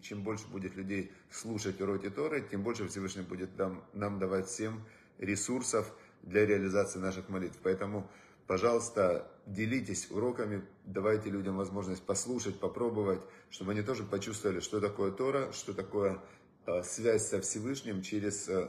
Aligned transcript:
Чем 0.00 0.22
больше 0.24 0.48
будет 0.48 0.74
людей 0.74 1.12
слушать 1.30 1.80
уроки 1.80 2.10
Торы, 2.10 2.44
тем 2.50 2.62
больше 2.64 2.88
Всевышний 2.88 3.22
будет 3.22 3.56
нам, 3.56 3.84
нам 3.92 4.18
давать 4.18 4.48
всем 4.48 4.84
ресурсов 5.18 5.92
для 6.22 6.44
реализации 6.46 6.98
наших 6.98 7.28
молитв. 7.28 7.58
Поэтому, 7.62 8.10
пожалуйста, 8.48 9.30
делитесь 9.46 10.10
уроками, 10.10 10.64
давайте 10.84 11.30
людям 11.30 11.56
возможность 11.56 12.02
послушать, 12.02 12.58
попробовать, 12.58 13.20
чтобы 13.50 13.70
они 13.70 13.82
тоже 13.82 14.02
почувствовали, 14.02 14.58
что 14.58 14.80
такое 14.80 15.12
Тора, 15.12 15.52
что 15.52 15.74
такое 15.74 16.20
э, 16.66 16.82
связь 16.82 17.28
со 17.28 17.40
Всевышним 17.40 18.02
через 18.02 18.48
э, 18.48 18.68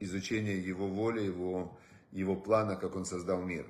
изучение 0.00 0.58
Его 0.60 0.88
воли, 0.88 1.20
Его, 1.22 1.78
Его 2.10 2.34
плана, 2.34 2.74
как 2.74 2.96
Он 2.96 3.04
создал 3.04 3.42
мир. 3.42 3.66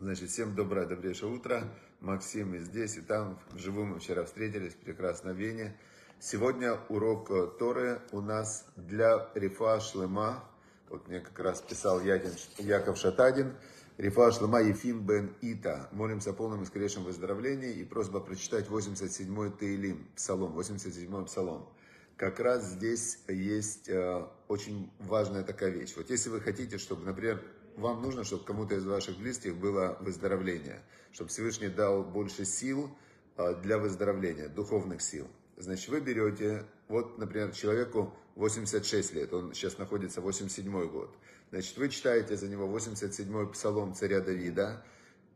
Значит, 0.00 0.28
всем 0.28 0.54
доброе, 0.54 0.86
добрейшее 0.86 1.32
утро. 1.32 1.64
Максим 2.00 2.54
и 2.54 2.58
здесь, 2.58 2.96
и 2.96 3.02
там. 3.02 3.38
Вживую 3.52 3.86
мы 3.86 3.98
вчера 3.98 4.24
встретились, 4.24 4.74
прекрасно 4.74 5.30
Вене. 5.30 5.76
Сегодня 6.18 6.78
урок 6.88 7.30
э, 7.30 7.46
Торы 7.58 8.00
у 8.12 8.20
нас 8.20 8.66
для 8.76 9.28
Рифа 9.34 9.80
Шлема. 9.80 10.44
Вот 10.88 11.08
мне 11.08 11.20
как 11.20 11.38
раз 11.38 11.60
писал 11.60 12.00
Якин, 12.00 12.32
Яков 12.58 12.96
Шатадин. 12.96 13.54
Рифа 13.98 14.32
Шлема 14.32 14.62
Ефим 14.62 15.06
бен 15.06 15.34
Ита. 15.42 15.88
Молимся 15.92 16.30
о 16.30 16.32
полном 16.32 16.62
и 16.62 16.66
скорейшем 16.66 17.04
выздоровлении. 17.04 17.72
И 17.72 17.84
просьба 17.84 18.20
прочитать 18.20 18.66
87-й 18.66 19.50
Таилим, 19.58 20.08
Псалом, 20.16 20.58
87-й 20.58 21.26
Псалом. 21.26 21.68
Как 22.16 22.40
раз 22.40 22.64
здесь 22.64 23.18
есть 23.28 23.88
э, 23.88 24.26
очень 24.48 24.90
важная 24.98 25.42
такая 25.42 25.70
вещь. 25.70 25.94
Вот 25.96 26.08
если 26.08 26.30
вы 26.30 26.40
хотите, 26.40 26.78
чтобы, 26.78 27.04
например, 27.04 27.42
вам 27.80 28.02
нужно, 28.02 28.24
чтобы 28.24 28.44
кому-то 28.44 28.74
из 28.74 28.84
ваших 28.84 29.18
близких 29.18 29.56
было 29.56 29.96
выздоровление, 30.00 30.82
чтобы 31.12 31.30
Всевышний 31.30 31.68
дал 31.68 32.04
больше 32.04 32.44
сил 32.44 32.90
а, 33.36 33.54
для 33.54 33.78
выздоровления, 33.78 34.48
духовных 34.48 35.02
сил. 35.02 35.26
Значит, 35.56 35.88
вы 35.88 36.00
берете, 36.00 36.66
вот, 36.88 37.18
например, 37.18 37.52
человеку 37.52 38.14
86 38.36 39.14
лет, 39.14 39.32
он 39.32 39.52
сейчас 39.52 39.78
находится 39.78 40.20
87 40.20 40.88
год. 40.88 41.14
Значит, 41.50 41.76
вы 41.76 41.88
читаете 41.88 42.36
за 42.36 42.48
него 42.48 42.66
87-й 42.66 43.52
псалом 43.52 43.94
царя 43.94 44.20
Давида, 44.20 44.84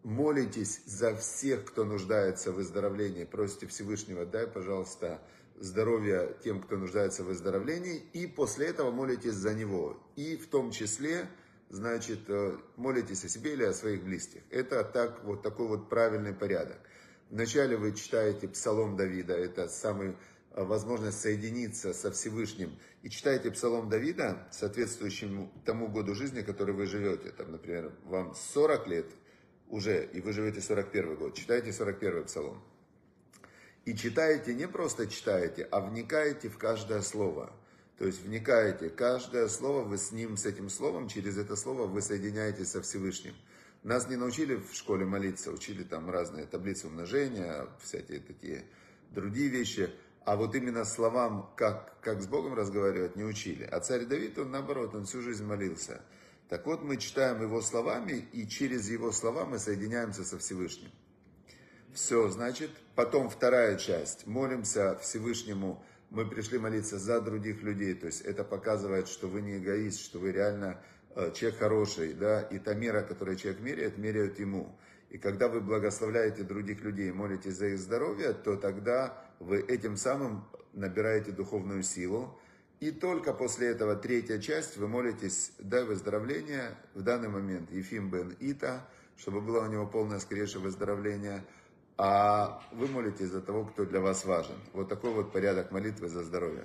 молитесь 0.03 0.83
за 0.87 1.15
всех, 1.17 1.65
кто 1.65 1.85
нуждается 1.85 2.53
в 2.53 2.57
выздоровлении, 2.57 3.25
просите 3.25 3.67
Всевышнего, 3.67 4.25
дай, 4.25 4.47
пожалуйста, 4.47 5.21
здоровья 5.59 6.35
тем, 6.45 6.61
кто 6.63 6.77
нуждается 6.77 7.23
в 7.23 7.27
выздоровлении, 7.27 8.03
и 8.13 8.27
после 8.27 8.67
этого 8.67 8.91
молитесь 8.91 9.35
за 9.35 9.55
него. 9.55 9.99
И 10.17 10.37
в 10.37 10.49
том 10.49 10.71
числе 10.71 11.29
значит, 11.71 12.21
э, 12.29 12.57
молитесь 12.77 13.25
о 13.25 13.29
себе 13.29 13.55
или 13.55 13.65
о 13.65 13.73
своих 13.73 14.05
близких. 14.05 14.43
Это 14.51 14.85
так, 14.85 15.25
вот 15.25 15.43
такой 15.43 15.69
вот 15.69 15.89
правильный 15.89 16.33
порядок. 16.33 16.79
Вначале 17.31 17.77
вы 17.77 17.93
читаете 17.93 18.49
Псалом 18.49 18.97
Давида, 18.97 19.35
это 19.35 19.69
самый 19.69 20.17
э, 20.53 20.63
возможность 20.63 21.21
соединиться 21.21 21.93
со 21.93 22.11
Всевышним. 22.13 22.79
И 23.03 23.11
читаете 23.11 23.51
Псалом 23.51 23.89
Давида, 23.89 24.49
соответствующему 24.51 25.53
тому 25.65 25.89
году 25.89 26.15
жизни, 26.15 26.43
который 26.43 26.75
вы 26.75 26.87
живете. 26.87 27.31
Там, 27.31 27.53
например, 27.53 27.93
вам 28.05 28.35
40 28.35 28.87
лет 28.89 29.07
уже, 29.69 30.05
и 30.07 30.21
вы 30.21 30.33
живете 30.33 30.61
41 30.61 31.17
год. 31.17 31.35
Читайте 31.35 31.73
41 31.73 32.25
Псалом. 32.25 32.63
И 33.85 33.95
читаете, 33.95 34.55
не 34.55 34.67
просто 34.67 35.07
читаете, 35.07 35.65
а 35.71 35.81
вникаете 35.81 36.49
в 36.49 36.57
каждое 36.57 37.03
слово– 37.03 37.53
то 37.99 38.07
есть 38.07 38.23
вникаете, 38.23 38.91
каждое 38.91 39.49
слово 39.49 39.85
вы 39.85 39.99
с 39.99 40.11
ним, 40.11 40.37
с 40.37 40.47
этим 40.47 40.69
словом, 40.69 41.09
через 41.09 41.39
это 41.39 41.55
слово 41.55 41.87
вы 41.87 42.03
соединяетесь 42.03 42.71
со 42.71 42.83
Всевышним. 42.83 43.35
Нас 43.85 44.09
не 44.09 44.17
научили 44.17 44.57
в 44.57 44.75
школе 44.75 45.05
молиться, 45.05 45.53
учили 45.53 45.85
там 45.85 46.11
разные 46.11 46.47
таблицы 46.47 46.89
умножения, 46.89 47.69
всякие 47.83 48.19
такие 48.19 48.65
другие 49.11 49.49
вещи. 49.49 49.91
А 50.25 50.37
вот 50.37 50.55
именно 50.55 50.85
словам, 50.85 51.53
как, 51.55 52.01
как 52.01 52.23
с 52.23 52.27
Богом 52.27 52.55
разговаривать, 52.55 53.15
не 53.15 53.25
учили. 53.25 53.65
А 53.65 53.79
царь 53.81 54.07
Давид, 54.07 54.39
он 54.39 54.51
наоборот, 54.51 54.95
он 54.95 55.05
всю 55.05 55.21
жизнь 55.21 55.45
молился. 55.45 56.01
Так 56.49 56.67
вот, 56.67 56.83
мы 56.83 56.97
читаем 56.97 57.43
его 57.43 57.61
словами, 57.61 58.27
и 58.33 58.49
через 58.49 58.91
его 58.91 59.13
слова 59.13 59.45
мы 59.45 59.59
соединяемся 59.59 60.25
со 60.25 60.39
Всевышним. 60.39 60.91
Все, 61.93 62.29
значит, 62.29 62.71
потом 62.95 63.29
вторая 63.29 63.77
часть. 63.77 64.27
Молимся 64.27 64.99
Всевышнему 64.99 65.85
мы 66.15 66.27
пришли 66.27 66.59
молиться 66.59 66.99
за 66.99 67.21
других 67.21 67.63
людей. 67.63 67.95
То 67.95 68.07
есть 68.07 68.23
это 68.23 68.45
показывает, 68.45 69.09
что 69.09 69.29
вы 69.29 69.43
не 69.43 69.59
эгоист, 69.59 70.01
что 70.01 70.19
вы 70.19 70.33
реально 70.33 70.81
э, 71.15 71.33
человек 71.35 71.59
хороший, 71.59 72.15
да, 72.15 72.43
и 72.43 72.59
та 72.59 72.75
мера, 72.75 73.03
которую 73.03 73.37
человек 73.37 73.61
меряет, 73.61 73.99
меряют 73.99 74.39
ему. 74.39 74.79
И 75.11 75.19
когда 75.19 75.49
вы 75.49 75.61
благословляете 75.61 76.43
других 76.43 76.83
людей, 76.83 77.13
молитесь 77.13 77.55
за 77.55 77.67
их 77.67 77.79
здоровье, 77.79 78.33
то 78.33 78.57
тогда 78.57 79.25
вы 79.41 79.61
этим 79.61 79.97
самым 79.97 80.45
набираете 80.73 81.33
духовную 81.33 81.83
силу. 81.83 82.39
И 82.81 82.91
только 82.91 83.33
после 83.33 83.69
этого 83.69 83.97
третья 83.97 84.39
часть, 84.39 84.77
вы 84.77 84.89
молитесь, 84.89 85.53
дай 85.59 85.85
выздоровление, 85.85 86.77
в 86.95 87.03
данный 87.03 87.29
момент 87.29 87.71
Ефим 87.71 88.11
бен 88.11 88.37
Ита, 88.41 88.89
чтобы 89.17 89.41
было 89.41 89.65
у 89.65 89.71
него 89.71 89.87
полное 89.87 90.21
скорейшее 90.21 90.63
выздоровление– 90.63 91.45
а 91.97 92.63
вы 92.73 92.89
молитесь 92.89 93.29
за 93.29 93.41
того, 93.41 93.65
кто 93.65 93.85
для 93.85 94.01
вас 94.01 94.25
важен. 94.25 94.57
Вот 94.73 94.89
такой 94.89 95.13
вот 95.13 95.33
порядок 95.33 95.71
молитвы 95.71 96.09
за 96.09 96.23
здоровье. 96.23 96.65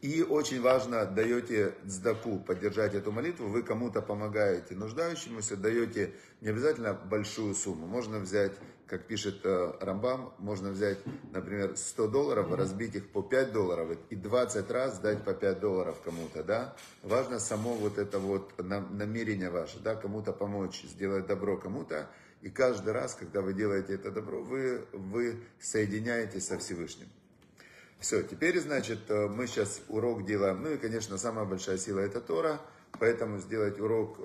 И 0.00 0.22
очень 0.22 0.62
важно, 0.62 1.04
даете 1.04 1.74
сдаку, 1.84 2.38
поддержать 2.38 2.94
эту 2.94 3.12
молитву, 3.12 3.48
вы 3.48 3.62
кому-то 3.62 4.00
помогаете 4.00 4.74
нуждающемуся, 4.74 5.58
даете 5.58 6.14
не 6.40 6.48
обязательно 6.48 6.94
большую 6.94 7.54
сумму. 7.54 7.86
Можно 7.86 8.18
взять, 8.18 8.52
как 8.86 9.06
пишет 9.06 9.44
э, 9.44 9.74
Рамбам, 9.78 10.32
можно 10.38 10.70
взять, 10.70 11.00
например, 11.32 11.76
100 11.76 12.08
долларов, 12.08 12.50
разбить 12.50 12.94
их 12.94 13.10
по 13.10 13.22
5 13.22 13.52
долларов 13.52 13.98
и 14.08 14.16
20 14.16 14.70
раз 14.70 15.00
дать 15.00 15.22
по 15.22 15.34
5 15.34 15.60
долларов 15.60 16.00
кому-то, 16.02 16.44
да. 16.44 16.74
Важно 17.02 17.38
само 17.38 17.74
вот 17.74 17.98
это 17.98 18.18
вот 18.18 18.54
намерение 18.58 19.50
ваше, 19.50 19.80
да, 19.80 19.96
кому-то 19.96 20.32
помочь, 20.32 20.82
сделать 20.84 21.26
добро 21.26 21.58
кому-то. 21.58 22.08
И 22.42 22.48
каждый 22.48 22.92
раз, 22.92 23.14
когда 23.14 23.42
вы 23.42 23.52
делаете 23.52 23.94
это 23.94 24.10
добро, 24.10 24.42
вы, 24.42 24.86
вы 24.92 25.40
соединяетесь 25.60 26.46
со 26.46 26.58
Всевышним. 26.58 27.08
Все, 27.98 28.22
теперь, 28.22 28.58
значит, 28.60 29.10
э, 29.10 29.28
мы 29.28 29.46
сейчас 29.46 29.82
урок 29.88 30.24
делаем. 30.24 30.62
Ну 30.62 30.70
и, 30.70 30.78
конечно, 30.78 31.18
самая 31.18 31.44
большая 31.44 31.76
сила 31.76 32.00
это 32.00 32.20
Тора. 32.20 32.60
Поэтому 32.98 33.38
сделать 33.38 33.78
урок 33.78 34.18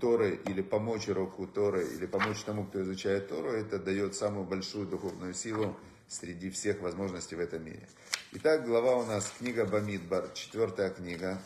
Торы 0.00 0.40
или 0.46 0.62
помочь 0.62 1.08
уроку 1.08 1.46
Торы, 1.46 1.86
или 1.86 2.06
помочь 2.06 2.42
тому, 2.42 2.66
кто 2.66 2.82
изучает 2.82 3.28
Тору, 3.28 3.50
это 3.50 3.78
дает 3.78 4.14
самую 4.14 4.44
большую 4.44 4.86
духовную 4.86 5.34
силу 5.34 5.76
среди 6.08 6.50
всех 6.50 6.80
возможностей 6.80 7.36
в 7.36 7.40
этом 7.40 7.64
мире. 7.64 7.88
Итак, 8.32 8.66
глава 8.66 8.96
у 8.96 9.04
нас 9.04 9.32
книга 9.38 9.64
Бамидбар, 9.64 10.30
четвертая 10.34 10.90
книга. 10.90 11.40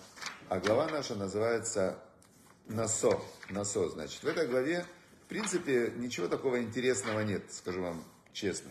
А 0.48 0.58
глава 0.58 0.88
наша 0.88 1.14
называется 1.14 1.98
Насо. 2.68 3.20
Насо, 3.50 3.88
значит. 3.88 4.22
В 4.22 4.26
этой 4.26 4.46
главе 4.46 4.86
принципе, 5.32 5.94
ничего 5.96 6.28
такого 6.28 6.60
интересного 6.60 7.20
нет, 7.20 7.50
скажу 7.50 7.80
вам 7.80 8.04
честно. 8.34 8.70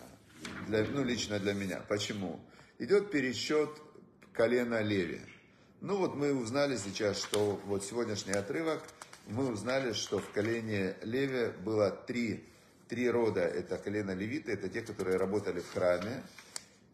Для, 0.67 0.83
ну, 0.83 1.03
лично 1.03 1.39
для 1.39 1.53
меня. 1.53 1.81
Почему? 1.89 2.39
Идет 2.77 3.09
пересчет 3.09 3.69
колена 4.31 4.83
Леви. 4.83 5.21
Ну 5.81 5.97
вот 5.97 6.15
мы 6.15 6.35
узнали 6.35 6.77
сейчас, 6.77 7.17
что 7.17 7.59
вот 7.65 7.83
сегодняшний 7.83 8.33
отрывок, 8.33 8.83
мы 9.25 9.51
узнали, 9.51 9.93
что 9.93 10.19
в 10.19 10.29
колене 10.29 10.95
Леви 11.01 11.51
было 11.65 11.89
три, 11.89 12.43
три 12.87 13.09
рода. 13.09 13.41
Это 13.41 13.79
колено 13.79 14.11
левиты, 14.11 14.51
это 14.51 14.69
те, 14.69 14.81
которые 14.81 15.17
работали 15.17 15.61
в 15.61 15.73
храме. 15.73 16.21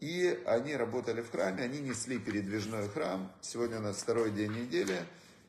И 0.00 0.42
они 0.46 0.76
работали 0.76 1.20
в 1.20 1.30
храме, 1.30 1.64
они 1.64 1.80
несли 1.80 2.18
передвижной 2.18 2.88
храм. 2.88 3.30
Сегодня 3.42 3.80
у 3.80 3.82
нас 3.82 3.98
второй 3.98 4.30
день 4.30 4.52
недели. 4.52 4.96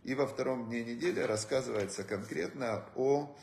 И 0.04 0.14
во 0.14 0.28
втором 0.28 0.68
дне 0.68 0.84
недели 0.84 1.22
рассказывается 1.22 2.04
конкретно 2.04 2.86
о 2.96 3.34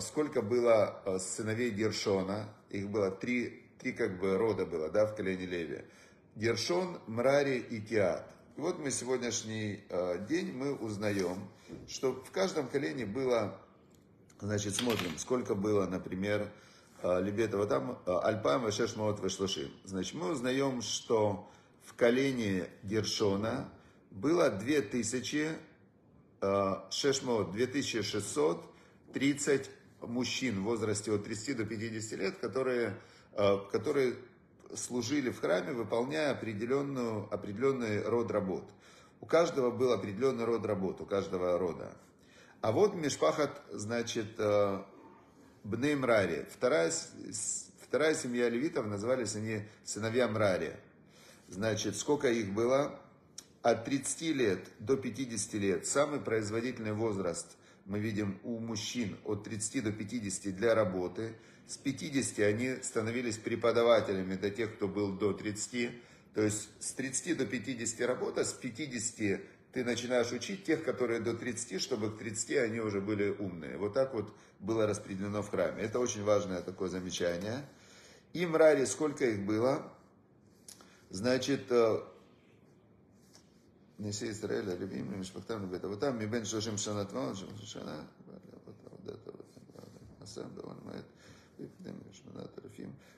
сколько 0.00 0.42
было 0.42 1.00
а, 1.04 1.18
сыновей 1.18 1.70
Гершона, 1.70 2.48
их 2.70 2.88
было 2.90 3.10
три, 3.10 3.64
три 3.78 3.92
как 3.92 4.20
бы 4.20 4.36
рода 4.36 4.66
было, 4.66 4.90
да, 4.90 5.06
в 5.06 5.16
колене 5.16 5.46
Леви. 5.46 5.84
Гершон, 6.36 7.00
Мрари 7.06 7.58
и 7.58 7.80
Киат. 7.80 8.30
И 8.56 8.60
вот 8.60 8.78
мы 8.78 8.90
сегодняшний 8.90 9.80
а, 9.88 10.18
день 10.18 10.52
мы 10.52 10.74
узнаем, 10.74 11.48
что 11.88 12.12
в 12.12 12.30
каждом 12.30 12.68
колене 12.68 13.06
было, 13.06 13.58
значит, 14.40 14.76
смотрим, 14.76 15.16
сколько 15.18 15.54
было, 15.54 15.86
например, 15.86 16.50
Лебедова 17.02 17.66
там, 17.66 17.98
Альпаем, 18.06 18.62
Вашешмаот, 18.62 19.20
Вашлашим. 19.20 19.70
Значит, 19.84 20.14
мы 20.14 20.32
узнаем, 20.32 20.82
что 20.82 21.48
в 21.84 21.94
колене 21.94 22.68
Гершона 22.82 23.68
было 24.10 24.50
2000, 24.50 25.58
Шешмаот, 26.90 27.52
2630 27.52 29.70
мужчин 30.00 30.60
в 30.60 30.64
возрасте 30.64 31.12
от 31.12 31.24
30 31.24 31.56
до 31.56 31.64
50 31.64 32.18
лет, 32.18 32.38
которые, 32.38 32.96
э, 33.32 33.58
которые 33.72 34.16
служили 34.74 35.30
в 35.30 35.40
храме, 35.40 35.72
выполняя 35.72 36.32
определенную, 36.32 37.32
определенный 37.32 38.02
род 38.02 38.30
работ. 38.30 38.64
У 39.20 39.26
каждого 39.26 39.70
был 39.70 39.92
определенный 39.92 40.44
род 40.44 40.64
работ, 40.66 41.00
у 41.00 41.06
каждого 41.06 41.58
рода. 41.58 41.96
А 42.60 42.72
вот 42.72 42.94
Мишпахат, 42.94 43.62
значит, 43.72 44.34
э, 44.38 44.82
Бнеймрари, 45.64 46.46
вторая, 46.52 46.92
Вторая 47.88 48.14
семья 48.14 48.50
левитов 48.50 48.86
назывались 48.86 49.34
они 49.34 49.62
сыновья 49.82 50.28
Мрари. 50.28 50.76
Значит, 51.48 51.96
сколько 51.96 52.30
их 52.30 52.52
было? 52.52 53.00
От 53.62 53.86
30 53.86 54.20
лет 54.34 54.60
до 54.78 54.98
50 54.98 55.54
лет. 55.54 55.86
Самый 55.86 56.20
производительный 56.20 56.92
возраст 56.92 57.56
мы 57.88 58.00
видим 58.00 58.38
у 58.44 58.58
мужчин 58.58 59.16
от 59.24 59.44
30 59.44 59.82
до 59.82 59.92
50 59.92 60.54
для 60.54 60.74
работы. 60.74 61.34
С 61.66 61.78
50 61.78 62.38
они 62.40 62.76
становились 62.82 63.38
преподавателями 63.38 64.36
до 64.36 64.50
тех, 64.50 64.76
кто 64.76 64.86
был 64.86 65.14
до 65.14 65.32
30. 65.32 65.90
То 66.34 66.42
есть 66.42 66.68
с 66.78 66.92
30 66.92 67.38
до 67.38 67.46
50 67.46 68.06
работа, 68.06 68.44
с 68.44 68.52
50 68.52 69.40
ты 69.72 69.84
начинаешь 69.84 70.32
учить 70.32 70.64
тех, 70.64 70.84
которые 70.84 71.20
до 71.20 71.34
30, 71.34 71.80
чтобы 71.80 72.10
к 72.10 72.18
30 72.18 72.58
они 72.58 72.80
уже 72.80 73.00
были 73.00 73.30
умные. 73.30 73.78
Вот 73.78 73.94
так 73.94 74.12
вот 74.12 74.34
было 74.60 74.86
распределено 74.86 75.42
в 75.42 75.50
храме. 75.50 75.82
Это 75.82 75.98
очень 75.98 76.24
важное 76.24 76.60
такое 76.60 76.90
замечание. 76.90 77.64
И 78.34 78.44
мрари, 78.44 78.84
сколько 78.84 79.24
их 79.24 79.46
было? 79.46 79.90
Значит, 81.08 81.70
э, 81.70 82.00
נשיא 83.99 84.29
ישראל, 84.29 84.69
הלווים 84.69 85.11
למשפחתם 85.11 85.63
לבית 85.63 85.85
אבותם, 85.85 86.19
מבין 86.19 86.45
שלושים 86.45 86.77
שנה 86.77 87.05
תמון, 87.05 87.35
שלושים 87.35 87.65
שנה, 87.65 88.03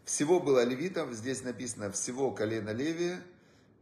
всего 0.05 0.39
было 0.39 0.63
левитов, 0.63 1.13
здесь 1.13 1.41
написано, 1.43 1.91
всего 1.91 2.31
колено 2.31 2.69
Леви 2.69 3.15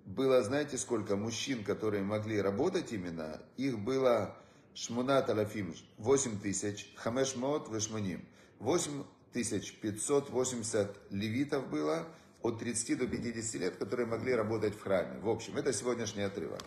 было, 0.06 0.42
знаете 0.44 0.78
сколько, 0.78 1.16
мужчин, 1.16 1.64
которые 1.64 2.04
могли 2.04 2.42
работать 2.42 2.92
именно, 2.92 3.42
их 3.58 3.80
было 3.80 4.36
Шмунат 4.74 5.30
Алафим, 5.30 5.74
8 5.98 6.40
тысяч, 6.40 6.94
Хамеш 6.96 7.36
Мот 7.36 7.70
Вешманим, 7.70 8.25
8 8.60 9.04
тысяч 9.31 9.78
580 9.80 10.96
левитов 11.12 11.70
было, 11.70 12.08
от 12.43 12.58
30 12.58 12.99
до 12.99 13.06
50 13.06 13.61
лет, 13.61 13.76
которые 13.76 14.06
могли 14.06 14.35
работать 14.35 14.75
в 14.75 14.82
храме. 14.82 15.19
В 15.20 15.29
общем, 15.29 15.56
это 15.56 15.73
сегодняшний 15.73 16.23
отрывок. 16.23 16.62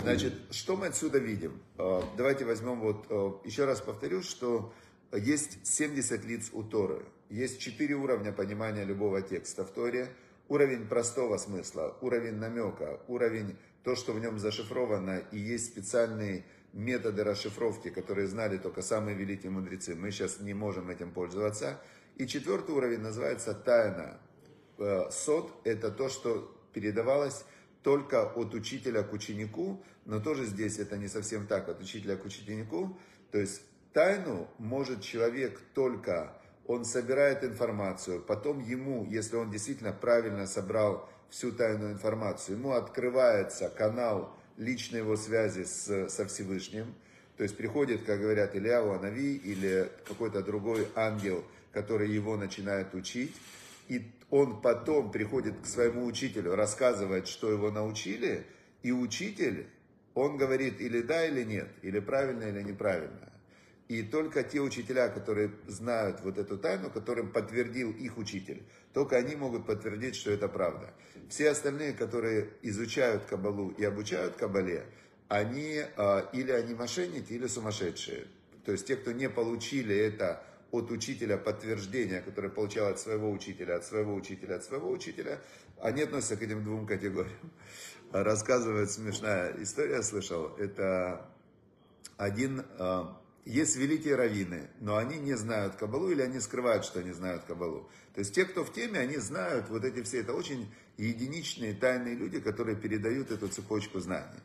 Значит, 0.00 0.34
что 0.50 0.76
мы 0.76 0.86
отсюда 0.86 1.18
видим? 1.18 1.60
Э, 1.78 2.02
давайте 2.16 2.44
возьмем 2.44 2.80
вот, 2.80 3.06
э, 3.08 3.32
еще 3.44 3.64
раз 3.64 3.80
повторю, 3.80 4.22
что 4.22 4.72
есть 5.12 5.66
70 5.66 6.24
лиц 6.24 6.50
у 6.52 6.62
Торы. 6.62 7.04
Есть 7.30 7.60
4 7.60 7.94
уровня 7.94 8.32
понимания 8.32 8.84
любого 8.84 9.22
текста 9.22 9.64
в 9.64 9.70
Торе. 9.70 10.08
Уровень 10.48 10.88
простого 10.88 11.38
смысла, 11.38 11.96
уровень 12.00 12.34
намека, 12.34 13.00
уровень 13.06 13.56
то, 13.84 13.94
что 13.94 14.12
в 14.12 14.20
нем 14.20 14.38
зашифровано, 14.38 15.22
и 15.30 15.38
есть 15.38 15.66
специальные 15.66 16.44
методы 16.72 17.24
расшифровки, 17.24 17.88
которые 17.88 18.26
знали 18.26 18.58
только 18.58 18.82
самые 18.82 19.16
великие 19.16 19.50
мудрецы. 19.50 19.94
Мы 19.94 20.10
сейчас 20.10 20.40
не 20.40 20.54
можем 20.54 20.90
этим 20.90 21.12
пользоваться. 21.12 21.80
И 22.16 22.26
четвертый 22.26 22.74
уровень 22.74 23.00
называется 23.00 23.54
тайна. 23.54 24.18
Э, 24.80 25.10
сот– 25.10 25.52
это 25.64 25.90
то, 25.90 26.08
что 26.08 26.50
передавалось 26.72 27.44
только 27.82 28.24
от 28.24 28.54
учителя 28.54 29.02
к 29.02 29.12
ученику, 29.12 29.82
но 30.06 30.20
тоже 30.20 30.46
здесь 30.46 30.78
это 30.78 30.96
не 30.96 31.06
совсем 31.06 31.46
так, 31.46 31.68
от 31.68 31.80
учителя 31.80 32.16
к 32.16 32.24
ученику. 32.24 32.98
То 33.30 33.38
есть 33.38 33.62
тайну 33.92 34.48
может 34.58 35.02
человек 35.02 35.60
только, 35.74 36.32
он 36.66 36.84
собирает 36.84 37.44
информацию, 37.44 38.22
потом 38.22 38.60
ему, 38.60 39.04
если 39.04 39.36
он 39.36 39.50
действительно 39.50 39.92
правильно 39.92 40.46
собрал 40.46 41.08
всю 41.28 41.52
тайную 41.52 41.92
информацию, 41.92 42.56
ему 42.56 42.72
открывается 42.72 43.68
канал 43.68 44.34
личной 44.56 45.00
его 45.00 45.16
связи 45.16 45.64
с, 45.64 46.08
со 46.08 46.26
Всевышним, 46.26 46.94
то 47.36 47.42
есть 47.42 47.56
приходит, 47.56 48.04
как 48.04 48.20
говорят, 48.20 48.54
Илья 48.54 48.80
Анави 48.80 49.36
или 49.36 49.90
какой-то 50.06 50.42
другой 50.42 50.88
ангел, 50.94 51.44
который 51.72 52.10
его 52.10 52.36
начинает 52.36 52.94
учить, 52.94 53.34
и 53.90 54.12
он 54.30 54.62
потом 54.62 55.10
приходит 55.10 55.60
к 55.62 55.66
своему 55.66 56.06
учителю, 56.06 56.54
рассказывает, 56.54 57.26
что 57.26 57.50
его 57.50 57.72
научили, 57.72 58.46
и 58.84 58.92
учитель, 58.92 59.66
он 60.14 60.36
говорит 60.36 60.80
или 60.80 61.02
да, 61.02 61.26
или 61.26 61.42
нет, 61.42 61.68
или 61.82 61.98
правильно, 61.98 62.44
или 62.44 62.62
неправильно. 62.62 63.32
И 63.88 64.04
только 64.04 64.44
те 64.44 64.60
учителя, 64.60 65.08
которые 65.08 65.50
знают 65.66 66.20
вот 66.22 66.38
эту 66.38 66.56
тайну, 66.56 66.88
которым 66.88 67.32
подтвердил 67.32 67.90
их 67.90 68.16
учитель, 68.16 68.62
только 68.94 69.16
они 69.16 69.34
могут 69.34 69.66
подтвердить, 69.66 70.14
что 70.14 70.30
это 70.30 70.46
правда. 70.46 70.94
Все 71.28 71.50
остальные, 71.50 71.94
которые 71.94 72.50
изучают 72.62 73.24
Кабалу 73.24 73.70
и 73.70 73.82
обучают 73.82 74.36
Кабале, 74.36 74.84
они 75.26 75.82
а, 75.96 76.30
или 76.32 76.52
они 76.52 76.74
мошенники, 76.74 77.32
или 77.32 77.48
сумасшедшие. 77.48 78.28
То 78.64 78.70
есть 78.70 78.86
те, 78.86 78.94
кто 78.94 79.10
не 79.10 79.28
получили 79.28 79.96
это 79.96 80.44
от 80.72 80.90
учителя 80.90 81.36
подтверждения, 81.36 82.20
которое 82.20 82.48
получал 82.48 82.88
от 82.88 83.00
своего 83.00 83.30
учителя, 83.30 83.76
от 83.76 83.84
своего 83.84 84.14
учителя, 84.14 84.56
от 84.56 84.64
своего 84.64 84.90
учителя, 84.90 85.40
они 85.80 86.02
относятся 86.02 86.36
к 86.36 86.42
этим 86.42 86.64
двум 86.64 86.86
категориям. 86.86 87.52
Рассказывает 88.12 88.90
смешная 88.90 89.54
история, 89.62 90.02
слышал, 90.02 90.54
это 90.58 91.28
один, 92.16 92.64
а, 92.78 93.20
есть 93.44 93.76
великие 93.76 94.14
раввины, 94.14 94.68
но 94.80 94.96
они 94.96 95.18
не 95.18 95.34
знают 95.34 95.76
Кабалу 95.76 96.10
или 96.10 96.22
они 96.22 96.38
скрывают, 96.40 96.84
что 96.84 97.00
они 97.00 97.12
знают 97.12 97.44
Кабалу. 97.44 97.88
То 98.14 98.20
есть 98.20 98.34
те, 98.34 98.44
кто 98.44 98.64
в 98.64 98.72
теме, 98.72 98.98
они 98.98 99.16
знают 99.16 99.68
вот 99.70 99.84
эти 99.84 100.02
все, 100.02 100.20
это 100.20 100.34
очень 100.34 100.72
единичные 100.98 101.74
тайные 101.74 102.14
люди, 102.14 102.40
которые 102.40 102.76
передают 102.76 103.30
эту 103.30 103.48
цепочку 103.48 104.00
знаний. 104.00 104.40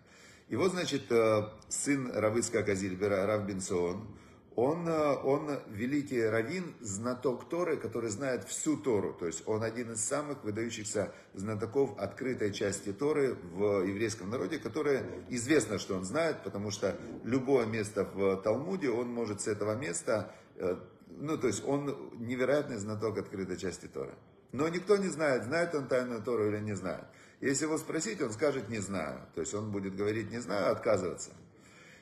И 0.47 0.55
вот, 0.55 0.71
значит, 0.71 1.11
а, 1.11 1.53
сын 1.69 2.11
Равыцка 2.11 2.63
Казильбера, 2.63 3.25
Рав 3.25 3.45
Бенсон, 3.45 4.07
он, 4.55 4.87
э, 4.87 5.15
он 5.23 5.59
великий 5.67 6.23
раввин, 6.23 6.75
знаток 6.79 7.49
Торы, 7.49 7.75
который 7.77 8.09
знает 8.09 8.45
всю 8.45 8.77
Тору. 8.77 9.13
То 9.13 9.27
есть 9.27 9.43
он 9.45 9.63
один 9.63 9.91
из 9.91 10.03
самых 10.03 10.43
выдающихся 10.43 11.13
знатоков 11.33 11.97
открытой 11.97 12.53
части 12.53 12.93
Торы 12.93 13.35
в 13.35 13.83
еврейском 13.85 14.29
народе, 14.29 14.57
которое 14.57 15.03
известно, 15.29 15.77
что 15.77 15.95
он 15.95 16.05
знает, 16.05 16.43
потому 16.43 16.71
что 16.71 16.95
любое 17.23 17.65
место 17.65 18.05
в 18.05 18.37
Талмуде, 18.37 18.89
он 18.89 19.09
может 19.09 19.41
с 19.41 19.47
этого 19.47 19.75
места, 19.75 20.31
э, 20.55 20.77
ну 21.07 21.37
то 21.37 21.47
есть 21.47 21.63
он 21.65 22.11
невероятный 22.13 22.77
знаток 22.77 23.17
открытой 23.17 23.57
части 23.57 23.87
Торы. 23.87 24.15
Но 24.53 24.69
никто 24.69 24.95
не 24.95 25.09
знает, 25.09 25.43
знает 25.43 25.75
он 25.75 25.87
тайную 25.87 26.21
Тору 26.21 26.47
или 26.47 26.59
не 26.59 26.75
знает. 26.75 27.03
Если 27.41 27.65
его 27.65 27.77
спросить, 27.77 28.21
он 28.21 28.31
скажет 28.31 28.69
«не 28.69 28.79
знаю». 28.79 29.19
То 29.35 29.41
есть 29.41 29.53
он 29.53 29.71
будет 29.71 29.97
говорить 29.97 30.31
«не 30.31 30.39
знаю», 30.39 30.71
отказываться. 30.71 31.31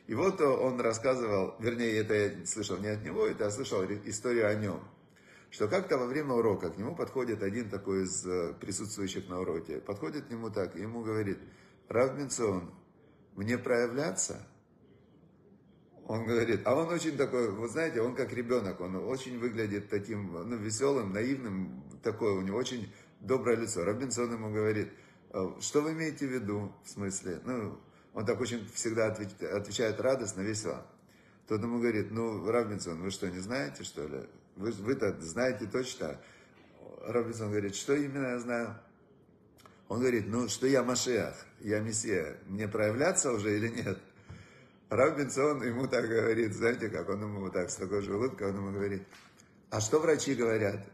И 0.07 0.15
вот 0.15 0.41
он 0.41 0.81
рассказывал, 0.81 1.55
вернее, 1.59 1.97
это 1.97 2.13
я 2.13 2.45
слышал 2.45 2.77
не 2.77 2.87
от 2.87 3.03
него, 3.03 3.25
это 3.25 3.45
я 3.45 3.51
слышал 3.51 3.83
историю 3.83 4.49
о 4.49 4.55
нем. 4.55 4.81
Что 5.49 5.67
как-то 5.67 5.97
во 5.97 6.07
время 6.07 6.33
урока 6.33 6.71
к 6.71 6.77
нему 6.77 6.95
подходит 6.95 7.43
один 7.43 7.69
такой 7.69 8.03
из 8.03 8.25
э, 8.25 8.53
присутствующих 8.59 9.29
на 9.29 9.39
уроке, 9.39 9.79
подходит 9.79 10.25
к 10.25 10.31
нему 10.31 10.49
так, 10.49 10.75
ему 10.75 11.03
говорит, 11.03 11.37
Рав 11.89 12.17
Бенцион, 12.17 12.73
мне 13.35 13.57
проявляться? 13.57 14.45
Он 16.05 16.25
говорит, 16.25 16.61
а 16.65 16.75
он 16.75 16.89
очень 16.89 17.15
такой, 17.15 17.51
вы 17.51 17.69
знаете, 17.69 18.01
он 18.01 18.15
как 18.15 18.33
ребенок, 18.33 18.81
он 18.81 18.95
очень 18.95 19.39
выглядит 19.39 19.89
таким 19.89 20.33
ну, 20.33 20.57
веселым, 20.57 21.13
наивным, 21.13 21.83
такое, 22.01 22.33
у 22.33 22.41
него 22.41 22.57
очень 22.57 22.91
доброе 23.21 23.55
лицо. 23.57 23.85
Робинсон 23.85 24.33
ему 24.33 24.51
говорит, 24.51 24.89
«Э, 25.29 25.51
что 25.61 25.81
вы 25.81 25.93
имеете 25.93 26.27
в 26.27 26.31
виду, 26.31 26.73
в 26.83 26.89
смысле? 26.89 27.39
Ну, 27.45 27.79
он 28.13 28.25
так 28.25 28.39
очень 28.39 28.67
всегда 28.73 29.07
отвечает 29.07 29.99
радостно, 29.99 30.41
весело. 30.41 30.85
Тот 31.47 31.61
ему 31.61 31.79
говорит, 31.79 32.11
ну, 32.11 32.49
Робинсон, 32.49 33.01
вы 33.01 33.11
что, 33.11 33.29
не 33.29 33.39
знаете, 33.39 33.83
что 33.83 34.07
ли? 34.07 34.21
Вы, 34.55 34.71
вы-то 34.71 35.19
знаете 35.19 35.65
точно. 35.65 36.19
Робинсон 37.01 37.49
говорит, 37.49 37.75
что 37.75 37.93
именно 37.93 38.27
я 38.27 38.39
знаю? 38.39 38.75
Он 39.89 39.99
говорит, 39.99 40.27
ну, 40.27 40.47
что 40.47 40.67
я 40.67 40.83
Машех, 40.83 41.35
я 41.59 41.79
Мессия. 41.79 42.37
Мне 42.47 42.67
проявляться 42.67 43.31
уже 43.31 43.57
или 43.57 43.67
нет? 43.67 43.99
Робинсон 44.89 45.63
ему 45.63 45.87
так 45.87 46.07
говорит, 46.07 46.53
знаете 46.53 46.89
как, 46.89 47.09
он 47.09 47.21
ему 47.21 47.49
так 47.49 47.69
с 47.69 47.75
такой 47.75 48.01
же 48.01 48.15
улыбкой, 48.15 48.49
он 48.49 48.57
ему 48.57 48.71
говорит, 48.71 49.03
а 49.71 49.81
что 49.81 49.99
врачи 49.99 50.35
говорят? 50.35 50.85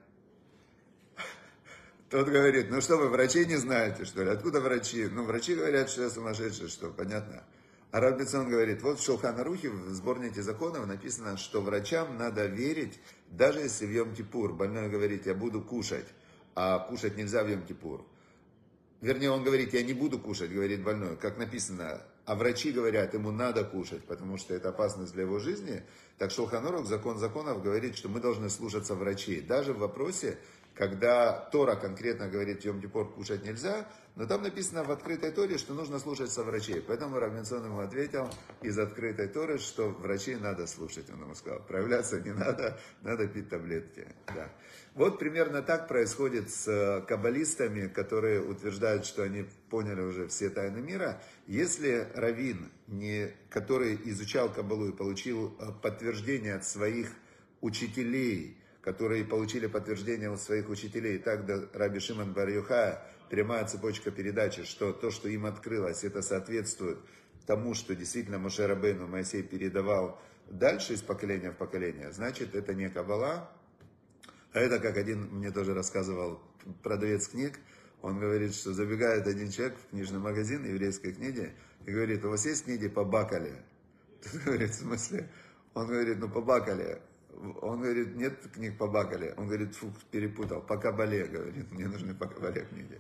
Тот 2.10 2.28
говорит, 2.28 2.72
ну 2.72 2.82
что 2.82 2.98
вы, 2.98 3.08
врачей 3.10 3.46
не 3.46 3.58
знаете, 3.58 4.04
что 4.04 4.24
ли? 4.24 4.32
Откуда 4.32 4.62
врачи? 4.62 5.08
Ну, 5.08 5.25
врачи 5.25 5.54
говорят, 5.54 5.92
что 5.92 6.01
я 6.01 6.10
сумасшедший, 6.10 6.68
что, 6.68 6.89
понятно. 6.89 7.44
А 7.92 8.00
Рабицон 8.00 8.50
говорит, 8.50 8.82
вот 8.82 9.00
в 9.00 9.04
Шелханарухе, 9.04 9.70
в 9.70 9.89
сборнике 9.89 10.42
законов 10.42 10.88
написано, 10.88 11.38
что 11.38 11.62
врачам 11.62 12.18
надо 12.18 12.46
верить, 12.46 13.00
даже 13.30 13.60
если 13.60 13.86
в 13.86 13.92
Йом-Кипур 13.92 14.54
больной 14.54 14.89
говорит, 14.89 15.28
я 15.28 15.36
буду 15.36 15.62
кушать, 15.62 16.06
а 16.56 16.80
кушать 16.80 17.16
нельзя 17.16 17.44
в 17.44 17.48
Йом-Кипур. 17.48 18.04
Вернее, 19.01 19.30
он 19.30 19.44
говорит, 19.44 19.74
я 19.74 19.84
не 19.84 19.94
буду 19.94 20.20
кушать, 20.20 20.51
говорит 20.51 20.84
больной, 20.84 21.16
как 21.16 21.38
написано, 21.38 22.01
а 22.25 22.36
врачи 22.36 22.72
говорят, 22.72 23.13
ему 23.13 23.32
надо 23.32 23.63
кушать, 23.63 24.04
потому 24.04 24.38
что 24.38 24.54
это 24.54 24.70
опасность 24.70 25.13
для 25.13 25.24
его 25.24 25.39
жизни. 25.39 25.84
Так 26.18 26.32
Шелханорух, 26.32 26.86
закон 26.86 27.18
законов, 27.18 27.63
говорит, 27.63 27.96
что 27.96 28.10
мы 28.10 28.20
должны 28.20 28.50
слушаться 28.50 28.94
врачей. 28.94 29.42
Даже 29.42 29.74
в 29.74 29.80
вопросе, 29.80 30.38
когда 30.80 31.34
Тора 31.52 31.76
конкретно 31.76 32.30
говорит, 32.30 32.64
Йом 32.64 32.80
Кипур 32.80 33.12
кушать 33.12 33.44
нельзя, 33.44 33.86
но 34.16 34.26
там 34.26 34.44
написано 34.44 34.86
в 34.86 34.92
открытой 34.92 35.30
Торе, 35.32 35.58
что 35.58 35.74
нужно 35.74 36.00
слушаться 36.00 36.42
врачей. 36.42 36.82
Поэтому 36.82 37.20
Равенсон 37.20 37.66
ему 37.66 37.82
ответил 37.82 38.30
из 38.62 38.80
открытой 38.80 39.28
Торы, 39.28 39.58
что 39.58 39.90
врачей 39.90 40.38
надо 40.38 40.68
слушать. 40.68 41.10
Он 41.10 41.22
ему 41.22 41.36
сказал, 41.36 41.60
проявляться 41.60 42.22
не 42.22 42.32
надо, 42.32 42.80
надо 43.02 43.28
пить 43.28 43.50
таблетки. 43.50 44.08
Да. 44.28 44.50
Вот 44.96 45.20
примерно 45.20 45.62
так 45.62 45.90
происходит 45.90 46.50
с 46.50 47.04
каббалистами, 47.10 47.90
которые 47.90 48.42
утверждают, 48.42 49.06
что 49.06 49.24
они 49.24 49.48
поняли 49.70 50.00
уже 50.00 50.30
все 50.30 50.50
тайны 50.50 50.80
мира. 50.80 51.22
Если 51.46 52.08
Равин, 52.16 52.72
не, 52.88 53.34
который 53.50 54.00
изучал 54.06 54.50
каббалу 54.50 54.88
и 54.88 54.96
получил 54.96 55.54
э, 55.60 55.74
подтверждение 55.82 56.56
от 56.56 56.64
своих 56.64 57.12
учителей, 57.60 58.56
которые 58.82 59.26
получили 59.26 59.68
подтверждение 59.68 60.32
у 60.32 60.38
своих 60.38 60.70
учителей. 60.70 61.18
Так 61.20 61.46
до 61.46 61.70
Раби 61.74 62.00
Шимон 62.00 62.34
бар 62.34 62.50
прямая 63.30 63.66
цепочка 63.66 64.12
передачи, 64.12 64.64
что 64.64 64.92
то, 64.92 65.12
что 65.12 65.30
им 65.30 65.46
открылось, 65.46 66.04
это 66.04 66.22
соответствует 66.22 66.98
тому, 67.46 67.74
что 67.74 67.96
действительно 67.96 68.40
Моше 68.40 68.68
Рабейну 68.68 69.08
Моисей 69.08 69.44
передавал 69.44 70.22
дальше 70.50 70.94
из 70.94 71.02
поколения 71.02 71.52
в 71.52 71.58
поколение, 71.58 72.12
значит, 72.12 72.56
это 72.56 72.74
не 72.74 72.90
Кабала, 72.90 73.52
а 74.52 74.60
это, 74.60 74.80
как 74.80 74.98
один 74.98 75.30
мне 75.32 75.52
тоже 75.52 75.74
рассказывал 75.74 76.42
продавец 76.84 77.28
книг, 77.28 77.60
он 78.02 78.20
говорит, 78.20 78.56
что 78.56 78.74
забегает 78.74 79.28
один 79.28 79.52
человек 79.52 79.78
в 79.78 79.90
книжный 79.90 80.20
магазин 80.20 80.66
еврейской 80.66 81.12
книги 81.12 81.54
и 81.86 81.92
говорит, 81.92 82.24
у 82.24 82.30
вас 82.30 82.46
есть 82.46 82.66
книги 82.66 82.88
по 82.88 83.04
Бакале? 83.04 83.64
Тут 84.24 84.44
говорит, 84.44 84.72
в 84.72 84.80
смысле? 84.80 85.30
Он 85.74 85.88
говорит, 85.88 86.18
ну 86.20 86.30
по 86.30 86.42
Бакале. 86.42 87.02
Он 87.62 87.81
говорит, 87.81 88.15
нет 88.15 88.38
книг 88.53 88.77
по 88.77 88.88
Бакале. 88.88 89.34
Он 89.38 89.48
говорит, 89.48 89.75
фу, 89.75 89.91
перепутал, 90.12 90.62
по 90.62 90.77
Кабале, 90.77 91.25
говорит, 91.25 91.72
мне 91.72 91.88
нужны 91.88 92.13
по 92.13 92.27
Кабале 92.27 92.65
книги. 92.65 93.00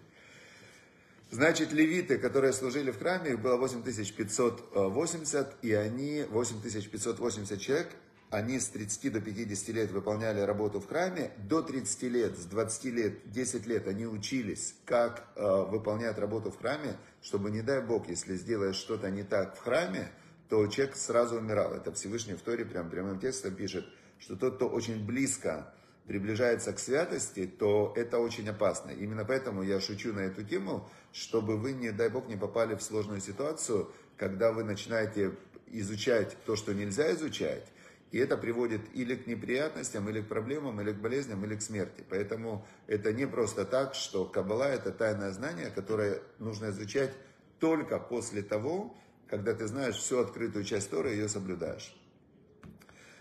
Значит, 1.29 1.73
левиты, 1.73 2.17
которые 2.17 2.53
служили 2.53 2.91
в 2.91 2.97
храме, 2.97 3.31
их 3.31 3.41
было 3.41 3.57
8580, 3.57 5.57
и 5.61 5.73
они, 5.73 6.25
8580 6.29 7.59
человек, 7.59 7.89
они 8.31 8.59
с 8.59 8.69
30 8.69 9.13
до 9.13 9.21
50 9.21 9.75
лет 9.75 9.91
выполняли 9.91 10.39
работу 10.39 10.79
в 10.79 10.87
храме, 10.87 11.31
до 11.37 11.61
30 11.61 12.03
лет, 12.03 12.37
с 12.37 12.45
20 12.45 12.85
лет, 12.85 13.31
10 13.31 13.67
лет 13.67 13.87
они 13.87 14.07
учились, 14.07 14.75
как 14.85 15.27
э, 15.35 15.65
выполнять 15.69 16.17
работу 16.17 16.51
в 16.51 16.57
храме, 16.57 16.95
чтобы, 17.21 17.51
не 17.51 17.61
дай 17.61 17.81
Бог, 17.81 18.07
если 18.07 18.35
сделаешь 18.35 18.77
что-то 18.77 19.11
не 19.11 19.23
так 19.23 19.55
в 19.55 19.59
храме, 19.59 20.11
то 20.47 20.65
человек 20.67 20.95
сразу 20.95 21.37
умирал. 21.37 21.73
Это 21.73 21.91
Всевышний 21.91 22.33
в 22.33 22.41
Торе 22.41 22.65
прям 22.65 22.89
прямым 22.89 23.19
текстом 23.19 23.53
пишет– 23.53 23.85
что 24.19 24.35
тот, 24.35 24.55
кто 24.55 24.67
очень 24.67 25.05
близко 25.05 25.73
приближается 26.07 26.73
к 26.73 26.79
святости, 26.79 27.45
то 27.45 27.93
это 27.95 28.17
очень 28.19 28.49
опасно. 28.49 28.91
Именно 28.91 29.25
поэтому 29.25 29.63
я 29.63 29.79
шучу 29.79 30.11
на 30.11 30.21
эту 30.21 30.43
тему, 30.43 30.89
чтобы 31.11 31.57
вы, 31.57 31.73
не 31.73 31.91
дай 31.91 32.09
бог, 32.09 32.27
не 32.27 32.35
попали 32.35 32.75
в 32.75 32.81
сложную 32.81 33.21
ситуацию, 33.21 33.91
когда 34.17 34.51
вы 34.51 34.63
начинаете 34.63 35.33
изучать 35.67 36.35
то, 36.45 36.55
что 36.55 36.73
нельзя 36.73 37.13
изучать, 37.13 37.65
и 38.11 38.17
это 38.17 38.37
приводит 38.37 38.81
или 38.95 39.15
к 39.15 39.27
неприятностям, 39.27 40.09
или 40.09 40.21
к 40.21 40.27
проблемам, 40.27 40.81
или 40.81 40.91
к 40.91 40.95
болезням, 40.95 41.45
или 41.45 41.55
к 41.55 41.61
смерти. 41.61 42.03
Поэтому 42.09 42.65
это 42.87 43.13
не 43.13 43.27
просто 43.27 43.65
так, 43.65 43.93
что 43.93 44.25
Каббала– 44.25 44.67
это 44.69 44.91
тайное 44.91 45.31
знание, 45.31 45.69
которое 45.69 46.21
нужно 46.39 46.71
изучать 46.71 47.13
только 47.59 47.99
после 47.99 48.41
того, 48.41 48.97
когда 49.27 49.53
ты 49.53 49.67
знаешь 49.67 49.95
всю 49.95 50.17
открытую 50.17 50.65
часть 50.65 50.89
Торы 50.89 51.11
и 51.11 51.17
ее 51.17 51.29
соблюдаешь. 51.29 51.95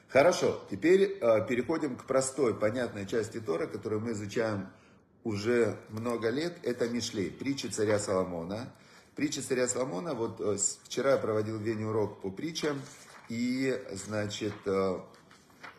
Хорошо, 0.08 0.64
теперь 0.70 1.18
э, 1.20 1.46
переходим 1.46 1.94
к 1.94 2.04
простой, 2.04 2.54
понятной 2.58 3.06
части 3.06 3.40
Тора, 3.40 3.66
которую 3.66 4.00
мы 4.00 4.12
изучаем 4.12 4.68
уже 5.22 5.76
много 5.90 6.30
лет. 6.30 6.56
Это 6.62 6.88
Мишлей, 6.88 7.30
притча 7.30 7.70
царя 7.70 7.98
Соломона. 7.98 8.72
Притча 9.14 9.42
царя 9.42 9.68
Соломона, 9.68 10.14
вот 10.14 10.40
э, 10.40 10.56
вчера 10.84 11.12
я 11.12 11.16
проводил 11.18 11.58
Вене 11.58 11.86
урок 11.86 12.22
по 12.22 12.30
притчам, 12.30 12.80
и, 13.28 13.78
значит, 13.92 14.54
э, 14.64 14.98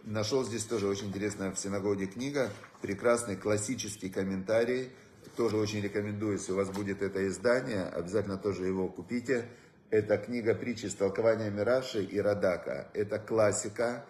нашел 0.03 0.43
здесь 0.43 0.65
тоже 0.65 0.87
очень 0.87 1.07
интересная 1.07 1.49
в 1.49 1.57
синагоге 1.57 2.05
книга, 2.05 2.51
прекрасный 2.83 3.35
классический 3.35 4.11
комментарий, 4.11 4.89
тоже 5.37 5.57
очень 5.57 5.81
рекомендую, 5.81 6.33
если 6.33 6.51
у 6.51 6.55
вас 6.55 6.69
будет 6.69 7.01
это 7.01 7.27
издание, 7.27 7.85
обязательно 7.85 8.37
тоже 8.37 8.65
его 8.65 8.89
купите. 8.89 9.47
Это 9.89 10.19
книга 10.19 10.53
притчи 10.53 10.85
с 10.85 10.93
толкованием 10.93 11.59
Раши 11.59 12.03
и 12.03 12.19
Радака. 12.19 12.89
Это 12.93 13.17
классика, 13.17 14.05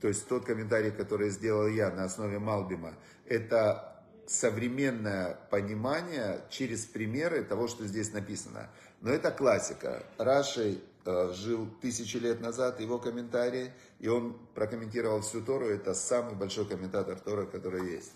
то 0.00 0.08
есть 0.08 0.28
тот 0.28 0.44
комментарий, 0.44 0.90
который 0.90 1.30
сделал 1.30 1.66
я 1.68 1.90
на 1.90 2.04
основе 2.04 2.38
Малбима, 2.38 2.94
это 3.26 3.94
современное 4.26 5.38
понимание 5.50 6.40
через 6.50 6.84
примеры 6.84 7.42
того, 7.44 7.68
что 7.68 7.86
здесь 7.86 8.12
написано. 8.12 8.68
Но 9.00 9.10
это 9.10 9.30
классика. 9.30 10.02
Раши 10.16 10.80
э, 11.04 11.32
жил 11.34 11.68
тысячи 11.82 12.16
лет 12.16 12.40
назад, 12.40 12.80
его 12.80 12.98
комментарии, 12.98 13.72
и 14.00 14.08
он 14.08 14.36
прокомментировал 14.54 15.20
всю 15.20 15.42
Тору, 15.42 15.66
это 15.66 15.94
самый 15.94 16.34
большой 16.34 16.66
комментатор 16.66 17.18
Торы, 17.18 17.46
который 17.46 17.92
есть. 17.92 18.12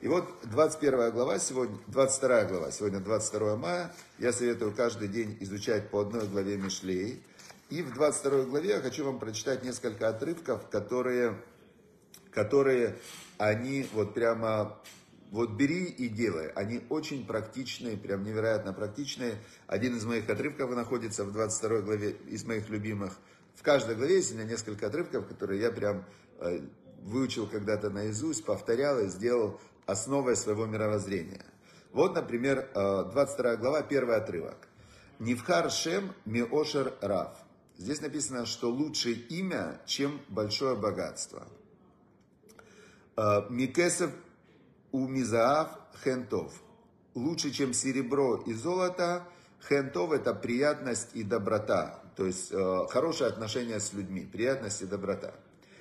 И 0.00 0.08
вот 0.08 0.28
21 0.44 1.10
глава 1.12 1.38
сегодня, 1.38 1.78
22 1.86 2.44
глава, 2.44 2.70
сегодня 2.70 3.00
22 3.00 3.56
мая, 3.56 3.94
я 4.18 4.32
советую 4.32 4.72
каждый 4.72 5.08
день 5.08 5.36
изучать 5.40 5.90
по 5.90 6.00
одной 6.00 6.26
главе 6.26 6.56
Мишлей, 6.56 7.22
и 7.72 7.80
в 7.80 7.94
22 7.94 8.44
главе 8.44 8.68
я 8.68 8.80
хочу 8.80 9.02
вам 9.02 9.18
прочитать 9.18 9.64
несколько 9.64 10.06
отрывков, 10.06 10.68
которые, 10.68 11.42
которые 12.30 12.98
они 13.38 13.88
вот 13.94 14.12
прямо, 14.12 14.78
вот 15.30 15.52
бери 15.52 15.84
и 15.84 16.08
делай. 16.08 16.50
Они 16.50 16.82
очень 16.90 17.26
практичные, 17.26 17.96
прям 17.96 18.24
невероятно 18.24 18.74
практичные. 18.74 19.36
Один 19.66 19.96
из 19.96 20.04
моих 20.04 20.28
отрывков 20.28 20.70
находится 20.72 21.24
в 21.24 21.32
22 21.32 21.80
главе, 21.80 22.10
из 22.28 22.44
моих 22.44 22.68
любимых. 22.68 23.16
В 23.54 23.62
каждой 23.62 23.96
главе 23.96 24.16
есть 24.16 24.32
у 24.32 24.34
меня 24.34 24.44
несколько 24.44 24.88
отрывков, 24.88 25.26
которые 25.26 25.62
я 25.62 25.70
прям 25.70 26.04
э, 26.40 26.60
выучил 27.00 27.46
когда-то 27.46 27.88
наизусть, 27.88 28.44
повторял 28.44 29.00
и 29.00 29.08
сделал 29.08 29.58
основой 29.86 30.36
своего 30.36 30.66
мировоззрения. 30.66 31.46
Вот, 31.92 32.14
например, 32.16 32.68
22 32.74 33.50
э, 33.50 33.56
глава, 33.56 33.80
первый 33.80 34.16
отрывок. 34.16 34.68
Нивхар 35.18 35.70
Шем 35.70 36.12
Миошер 36.26 36.92
Рав. 37.00 37.41
Здесь 37.82 38.00
написано, 38.00 38.46
что 38.46 38.70
лучше 38.70 39.10
имя, 39.10 39.80
чем 39.86 40.20
большое 40.28 40.76
богатство. 40.76 41.48
Э, 43.16 43.40
Микесов 43.50 44.12
у 44.92 45.08
Мизаав 45.08 45.68
Хентов. 46.04 46.52
Лучше, 47.16 47.50
чем 47.50 47.74
серебро 47.74 48.36
и 48.46 48.54
золото, 48.54 49.26
Хентов 49.68 50.12
это 50.12 50.32
приятность 50.32 51.08
и 51.14 51.24
доброта. 51.24 52.00
То 52.14 52.24
есть 52.24 52.52
э, 52.52 52.86
хорошее 52.88 53.30
отношение 53.30 53.80
с 53.80 53.92
людьми, 53.92 54.28
приятность 54.32 54.80
и 54.82 54.86
доброта. 54.86 55.34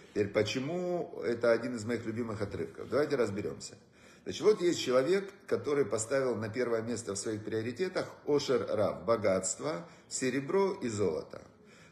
Теперь, 0.10 0.30
почему 0.30 1.22
это 1.24 1.52
один 1.52 1.76
из 1.76 1.86
моих 1.86 2.04
любимых 2.08 2.42
отрывков? 2.42 2.90
Давайте 2.90 3.16
разберемся. 3.16 3.76
Значит, 4.24 4.42
вот 4.42 4.62
есть 4.62 4.82
человек, 4.82 5.32
который 5.46 5.86
поставил 5.86 6.36
на 6.36 6.50
первое 6.50 6.82
место 6.82 7.14
в 7.14 7.20
своих 7.20 7.46
приоритетах 7.46 8.08
Ошер 8.26 8.66
Рав, 8.72 9.06
богатство, 9.06 9.88
серебро 10.10 10.74
и 10.82 10.88
золото. 10.88 11.44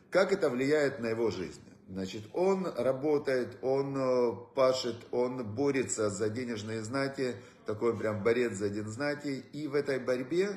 Как 0.09 0.31
это 0.31 0.49
влияет 0.49 0.99
на 0.99 1.07
его 1.07 1.29
жизнь? 1.29 1.61
Значит, 1.87 2.23
он 2.33 2.67
работает, 2.77 3.57
он 3.61 3.95
э, 3.97 4.31
пашет, 4.55 4.95
он 5.11 5.43
борется 5.43 6.09
за 6.09 6.29
денежные 6.29 6.81
знати, 6.81 7.35
такой 7.65 7.97
прям 7.97 8.23
борец 8.23 8.53
за 8.53 8.69
день 8.69 8.85
знати, 8.85 9.43
и 9.53 9.67
в 9.67 9.75
этой 9.75 9.99
борьбе 9.99 10.49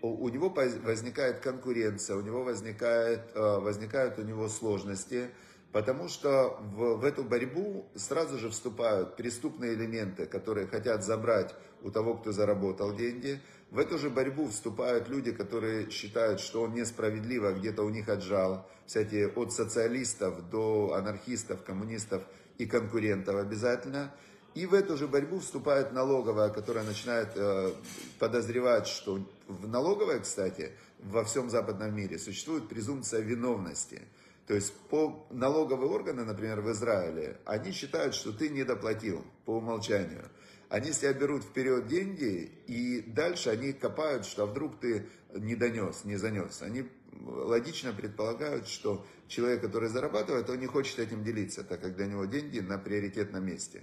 у 0.00 0.28
него 0.28 0.48
возникает 0.50 1.40
конкуренция, 1.40 2.16
у 2.16 2.20
него 2.20 2.42
возникает, 2.42 3.20
э, 3.34 3.58
возникают 3.58 4.18
у 4.18 4.22
него 4.22 4.48
сложности, 4.48 5.30
потому 5.72 6.08
что 6.08 6.58
в, 6.60 6.96
в 6.96 7.04
эту 7.04 7.24
борьбу 7.24 7.86
сразу 7.94 8.38
же 8.38 8.50
вступают 8.50 9.16
преступные 9.16 9.74
элементы, 9.74 10.26
которые 10.26 10.66
хотят 10.66 11.04
забрать 11.04 11.54
у 11.82 11.90
того, 11.90 12.14
кто 12.14 12.32
заработал 12.32 12.94
деньги. 12.94 13.40
В 13.70 13.78
эту 13.78 13.98
же 13.98 14.08
борьбу 14.08 14.48
вступают 14.48 15.08
люди, 15.08 15.30
которые 15.30 15.90
считают, 15.90 16.40
что 16.40 16.62
он 16.62 16.74
несправедливо 16.74 17.52
где-то 17.52 17.82
у 17.82 17.90
них 17.90 18.08
отжал. 18.08 18.66
Всякие 18.86 19.28
от 19.28 19.52
социалистов 19.52 20.48
до 20.48 20.94
анархистов, 20.94 21.62
коммунистов 21.62 22.22
и 22.56 22.64
конкурентов 22.64 23.36
обязательно. 23.36 24.14
И 24.54 24.64
в 24.64 24.72
эту 24.72 24.96
же 24.96 25.06
борьбу 25.06 25.38
вступает 25.38 25.92
налоговая, 25.92 26.48
которая 26.48 26.84
начинает 26.84 27.28
э, 27.36 27.72
подозревать, 28.18 28.86
что 28.86 29.20
в 29.46 29.68
налоговой, 29.68 30.20
кстати, 30.20 30.72
во 30.98 31.22
всем 31.24 31.50
западном 31.50 31.94
мире 31.94 32.18
существует 32.18 32.68
презумпция 32.68 33.20
виновности. 33.20 34.00
То 34.46 34.54
есть 34.54 34.72
по 34.88 35.26
налоговые 35.30 35.90
органы, 35.90 36.24
например, 36.24 36.62
в 36.62 36.72
Израиле, 36.72 37.38
они 37.44 37.70
считают, 37.70 38.14
что 38.14 38.32
ты 38.32 38.48
не 38.48 38.64
доплатил 38.64 39.22
по 39.44 39.58
умолчанию. 39.58 40.24
Они 40.68 40.92
с 40.92 40.98
тебя 40.98 41.14
берут 41.14 41.44
вперед 41.44 41.86
деньги, 41.86 42.50
и 42.66 43.00
дальше 43.00 43.50
они 43.50 43.72
копают, 43.72 44.26
что 44.26 44.46
вдруг 44.46 44.78
ты 44.78 45.08
не 45.32 45.56
донес, 45.56 46.04
не 46.04 46.16
занес. 46.16 46.60
Они 46.60 46.86
логично 47.12 47.92
предполагают, 47.92 48.68
что 48.68 49.06
человек, 49.28 49.62
который 49.62 49.88
зарабатывает, 49.88 50.48
он 50.50 50.60
не 50.60 50.66
хочет 50.66 50.98
этим 50.98 51.24
делиться, 51.24 51.64
так 51.64 51.80
как 51.80 51.96
для 51.96 52.06
него 52.06 52.26
деньги 52.26 52.60
на 52.60 52.78
приоритетном 52.78 53.46
месте. 53.46 53.82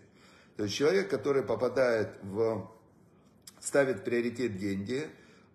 То 0.57 0.63
есть 0.63 0.75
человек, 0.75 1.09
который 1.09 1.43
попадает 1.43 2.17
в 2.21 2.71
ставит 3.59 4.03
приоритет 4.03 4.57
деньги, 4.57 5.07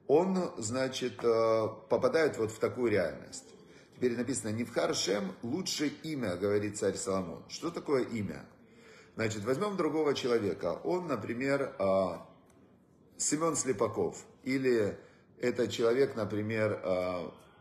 он, 0.08 0.52
значит, 0.58 1.18
попадает 1.18 2.38
вот 2.38 2.50
в 2.50 2.58
такую 2.58 2.90
реальность. 2.90 3.44
Теперь 3.94 4.16
написано, 4.16 4.50
Невхар 4.50 4.94
Шем 4.94 5.32
лучше 5.42 5.92
имя, 6.02 6.36
говорит 6.36 6.76
царь 6.76 6.96
Соломон. 6.96 7.44
Что 7.48 7.70
такое 7.70 8.02
имя? 8.02 8.44
Значит, 9.20 9.44
возьмем 9.44 9.76
другого 9.76 10.14
человека. 10.14 10.80
Он, 10.82 11.06
например, 11.06 11.74
Семен 13.18 13.54
Слепаков. 13.54 14.24
Или 14.44 14.96
это 15.38 15.68
человек, 15.68 16.16
например, 16.16 16.80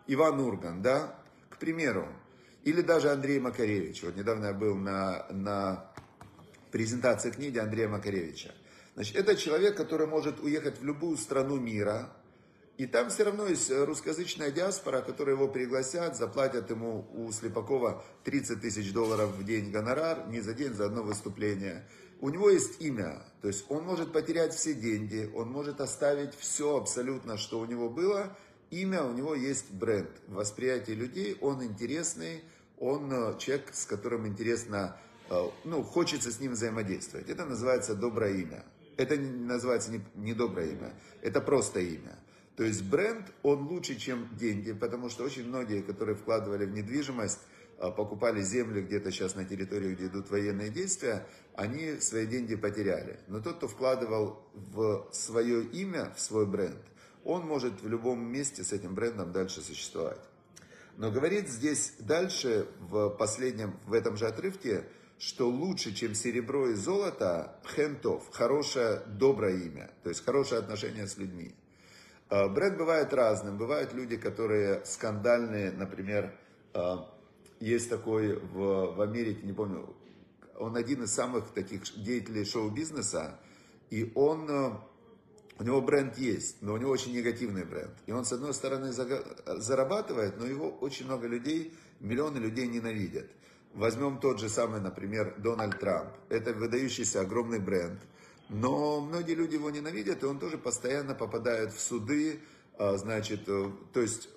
Иван 0.08 0.40
Урган, 0.40 0.82
да, 0.82 1.20
к 1.50 1.58
примеру. 1.58 2.08
Или 2.64 2.82
даже 2.82 3.10
Андрей 3.12 3.42
Макаревич. 3.42 4.04
Вот 4.04 4.16
недавно 4.16 4.46
я 4.46 4.54
был 4.54 4.74
на, 4.76 5.26
на 5.32 5.92
презентации 6.72 7.30
книги 7.30 7.58
Андрея 7.58 7.90
Макаревича. 7.90 8.56
Значит, 8.94 9.18
это 9.18 9.36
человек, 9.36 9.76
который 9.76 10.08
может 10.08 10.40
уехать 10.40 10.80
в 10.80 10.86
любую 10.86 11.18
страну 11.18 11.58
мира, 11.58 12.10
и 12.80 12.86
там 12.86 13.10
все 13.10 13.24
равно 13.24 13.46
есть 13.46 13.70
русскоязычная 13.70 14.52
диаспора, 14.52 15.02
которая 15.02 15.36
его 15.36 15.50
пригласят, 15.50 16.16
заплатят 16.16 16.70
ему 16.70 17.06
у 17.14 17.30
Слепакова 17.30 18.06
30 18.24 18.62
тысяч 18.62 18.94
долларов 18.94 19.32
в 19.36 19.44
день 19.44 19.70
гонорар, 19.70 20.30
не 20.30 20.40
за 20.40 20.54
день, 20.54 20.74
за 20.74 20.86
одно 20.86 21.04
выступление. 21.04 21.86
У 22.22 22.30
него 22.30 22.50
есть 22.50 22.82
имя, 22.82 23.22
то 23.42 23.50
есть 23.50 23.66
он 23.68 23.84
может 23.84 24.14
потерять 24.14 24.54
все 24.54 24.74
деньги, 24.74 25.30
он 25.36 25.52
может 25.52 25.82
оставить 25.82 26.34
все 26.36 26.78
абсолютно, 26.78 27.38
что 27.38 27.60
у 27.60 27.66
него 27.66 27.90
было, 27.90 28.38
имя, 28.72 29.04
у 29.04 29.12
него 29.12 29.36
есть 29.36 29.74
бренд. 29.74 30.12
В 30.28 30.36
восприятии 30.36 30.94
людей 30.94 31.38
он 31.42 31.62
интересный, 31.62 32.46
он 32.78 33.12
э, 33.12 33.38
человек, 33.40 33.74
с 33.74 33.86
которым 33.86 34.26
интересно, 34.26 34.96
э, 35.30 35.50
ну, 35.66 35.84
хочется 35.84 36.32
с 36.32 36.40
ним 36.40 36.54
взаимодействовать. 36.54 37.28
Это 37.28 37.44
называется 37.44 37.94
доброе 37.94 38.36
имя. 38.36 38.64
Это 38.96 39.18
называется 39.18 39.92
не, 39.92 40.00
не 40.16 40.34
доброе 40.34 40.68
имя, 40.72 40.94
это 41.22 41.42
просто 41.42 41.82
имя. 41.82 42.18
То 42.60 42.66
есть 42.66 42.84
бренд, 42.84 43.26
он 43.42 43.70
лучше, 43.70 43.96
чем 43.96 44.28
деньги, 44.36 44.74
потому 44.74 45.08
что 45.08 45.24
очень 45.24 45.48
многие, 45.48 45.82
которые 45.82 46.18
вкладывали 46.18 46.66
в 46.66 46.72
недвижимость, 46.72 47.40
э, 47.78 47.90
покупали 47.90 48.42
землю 48.42 48.86
где-то 48.86 49.12
сейчас 49.12 49.34
на 49.36 49.46
территории, 49.46 49.96
где 49.96 50.08
идут 50.08 50.30
военные 50.30 50.70
действия, 50.70 51.26
они 51.56 52.02
свои 52.02 52.28
деньги 52.28 52.58
потеряли. 52.58 53.22
Но 53.30 53.40
тот, 53.40 53.56
кто 53.56 53.70
вкладывал 53.70 54.46
в 54.54 55.08
свое 55.14 55.64
имя, 55.68 56.14
в 56.18 56.20
свой 56.20 56.46
бренд, 56.46 56.82
он 57.24 57.48
может 57.48 57.82
в 57.82 57.88
любом 57.88 58.30
месте 58.30 58.66
с 58.66 58.74
этим 58.74 58.94
брендом 58.94 59.32
дальше 59.32 59.62
существовать. 59.62 60.20
Но 60.98 61.12
говорит 61.12 61.48
здесь 61.48 61.94
дальше, 61.98 62.68
в 62.82 63.12
последнем, 63.12 63.80
в 63.86 63.94
этом 63.94 64.18
же 64.18 64.28
отрывке, 64.28 64.84
что 65.18 65.48
лучше, 65.48 65.94
чем 65.94 66.14
серебро 66.14 66.72
и 66.72 66.74
золото, 66.74 67.58
хентов, 67.74 68.30
хорошее, 68.34 69.02
доброе 69.08 69.56
имя, 69.64 69.92
то 70.04 70.10
есть 70.10 70.26
хорошее 70.26 70.60
отношение 70.60 71.08
с 71.08 71.16
людьми. 71.16 71.56
А, 72.30 72.48
бренд 72.48 72.78
бывает 72.78 73.14
разным. 73.14 73.58
Бывают 73.58 73.94
люди, 73.94 74.18
которые 74.18 74.86
скандальные, 74.86 75.72
например, 75.72 76.34
а, 76.74 77.10
есть 77.60 77.90
такой 77.90 78.38
в, 78.38 78.96
в 78.96 79.02
Америке, 79.02 79.42
не 79.44 79.54
помню, 79.54 79.94
он 80.58 80.76
один 80.76 81.04
из 81.04 81.14
самых 81.14 81.52
таких 81.52 81.84
деятелей 82.02 82.46
шоу-бизнеса, 82.46 83.40
и 83.90 84.12
он 84.16 84.80
у 85.60 85.64
него 85.64 85.82
бренд 85.82 86.18
есть, 86.18 86.62
но 86.62 86.74
у 86.74 86.78
него 86.78 86.92
очень 86.92 87.14
негативный 87.14 87.66
бренд. 87.66 87.92
И 88.06 88.14
он, 88.14 88.24
с 88.24 88.32
одной 88.32 88.54
стороны, 88.54 88.94
зарабатывает, 88.94 90.38
но 90.38 90.46
его 90.46 90.70
очень 90.70 91.06
много 91.06 91.28
людей, 91.28 91.74
миллионы 92.00 92.38
людей 92.38 92.68
ненавидят. 92.68 93.30
Возьмем 93.74 94.20
тот 94.20 94.40
же 94.40 94.48
самый, 94.48 94.80
например, 94.80 95.36
Дональд 95.38 95.78
Трамп. 95.80 96.10
Это 96.30 96.54
выдающийся 96.54 97.22
огромный 97.22 97.60
бренд. 97.60 98.00
Но 98.50 99.00
многие 99.00 99.36
люди 99.36 99.56
его 99.56 99.70
ненавидят, 99.70 100.24
и 100.24 100.26
он 100.26 100.40
тоже 100.40 100.58
постоянно 100.58 101.14
попадает 101.14 101.72
в 101.72 101.80
суды. 101.80 102.40
А, 102.78 102.98
значит, 102.98 103.48
э, 103.48 103.72
то 103.94 104.02
есть 104.02 104.30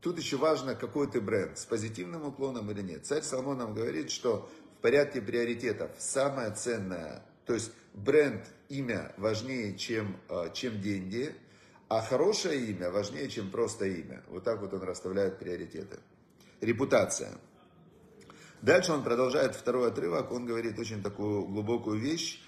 тут 0.00 0.18
еще 0.18 0.36
важно, 0.36 0.74
какой 0.74 1.08
ты 1.08 1.20
бренд, 1.20 1.56
с 1.56 1.64
позитивным 1.64 2.26
уклоном 2.26 2.70
или 2.72 2.82
нет. 2.82 3.06
Царь 3.06 3.22
Соломон 3.22 3.58
нам 3.58 3.74
говорит, 3.74 4.10
что 4.10 4.50
в 4.78 4.82
порядке 4.82 5.22
приоритетов 5.22 5.92
самое 5.98 6.50
ценное, 6.50 7.24
то 7.46 7.54
есть 7.54 7.70
бренд 7.94 8.44
имя 8.68 9.14
важнее, 9.16 9.78
чем, 9.78 10.16
а, 10.28 10.50
чем 10.50 10.80
деньги, 10.80 11.32
а 11.88 12.00
хорошее 12.00 12.66
имя 12.66 12.90
важнее, 12.90 13.28
чем 13.28 13.50
просто 13.50 13.84
имя. 13.84 14.24
Вот 14.28 14.42
так 14.42 14.60
вот 14.60 14.72
он 14.74 14.82
расставляет 14.82 15.38
приоритеты. 15.38 16.00
Репутация. 16.60 17.38
Дальше 18.62 18.92
он 18.92 19.04
продолжает 19.04 19.54
второй 19.54 19.88
отрывок, 19.88 20.32
он 20.32 20.46
говорит 20.46 20.78
очень 20.78 21.02
такую 21.02 21.44
глубокую 21.44 22.00
вещь. 22.00 22.42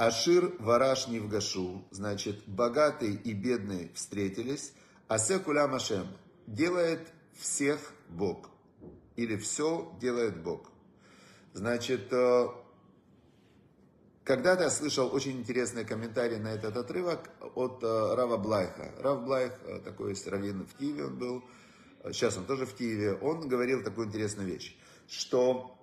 Ашир 0.00 0.54
вараш 0.60 1.08
невгашу, 1.08 1.84
значит, 1.90 2.42
богатый 2.46 3.16
и 3.16 3.34
бедный 3.34 3.92
встретились, 3.94 4.72
а 5.08 5.18
секуля 5.18 5.68
машем, 5.68 6.06
делает 6.46 7.12
всех 7.34 7.92
Бог. 8.08 8.48
Или 9.16 9.36
все 9.36 9.92
делает 10.00 10.42
Бог. 10.42 10.70
Значит, 11.52 12.10
э, 12.12 12.48
когда-то 14.24 14.62
я 14.62 14.70
слышал 14.70 15.14
очень 15.14 15.32
интересный 15.32 15.84
комментарий 15.84 16.38
на 16.38 16.48
этот 16.48 16.78
отрывок 16.78 17.28
от 17.54 17.84
э, 17.84 18.14
Рава 18.14 18.38
Блайха. 18.38 18.94
Рав 19.00 19.22
Блайх, 19.26 19.52
э, 19.66 19.80
такой 19.80 20.12
есть 20.12 20.26
раввин 20.26 20.66
в 20.66 20.78
Киеве 20.78 21.04
он 21.04 21.18
был, 21.18 21.44
сейчас 22.04 22.38
он 22.38 22.46
тоже 22.46 22.64
в 22.64 22.72
Киеве, 22.72 23.16
он 23.16 23.46
говорил 23.46 23.82
такую 23.82 24.06
интересную 24.06 24.48
вещь, 24.48 24.78
что 25.08 25.76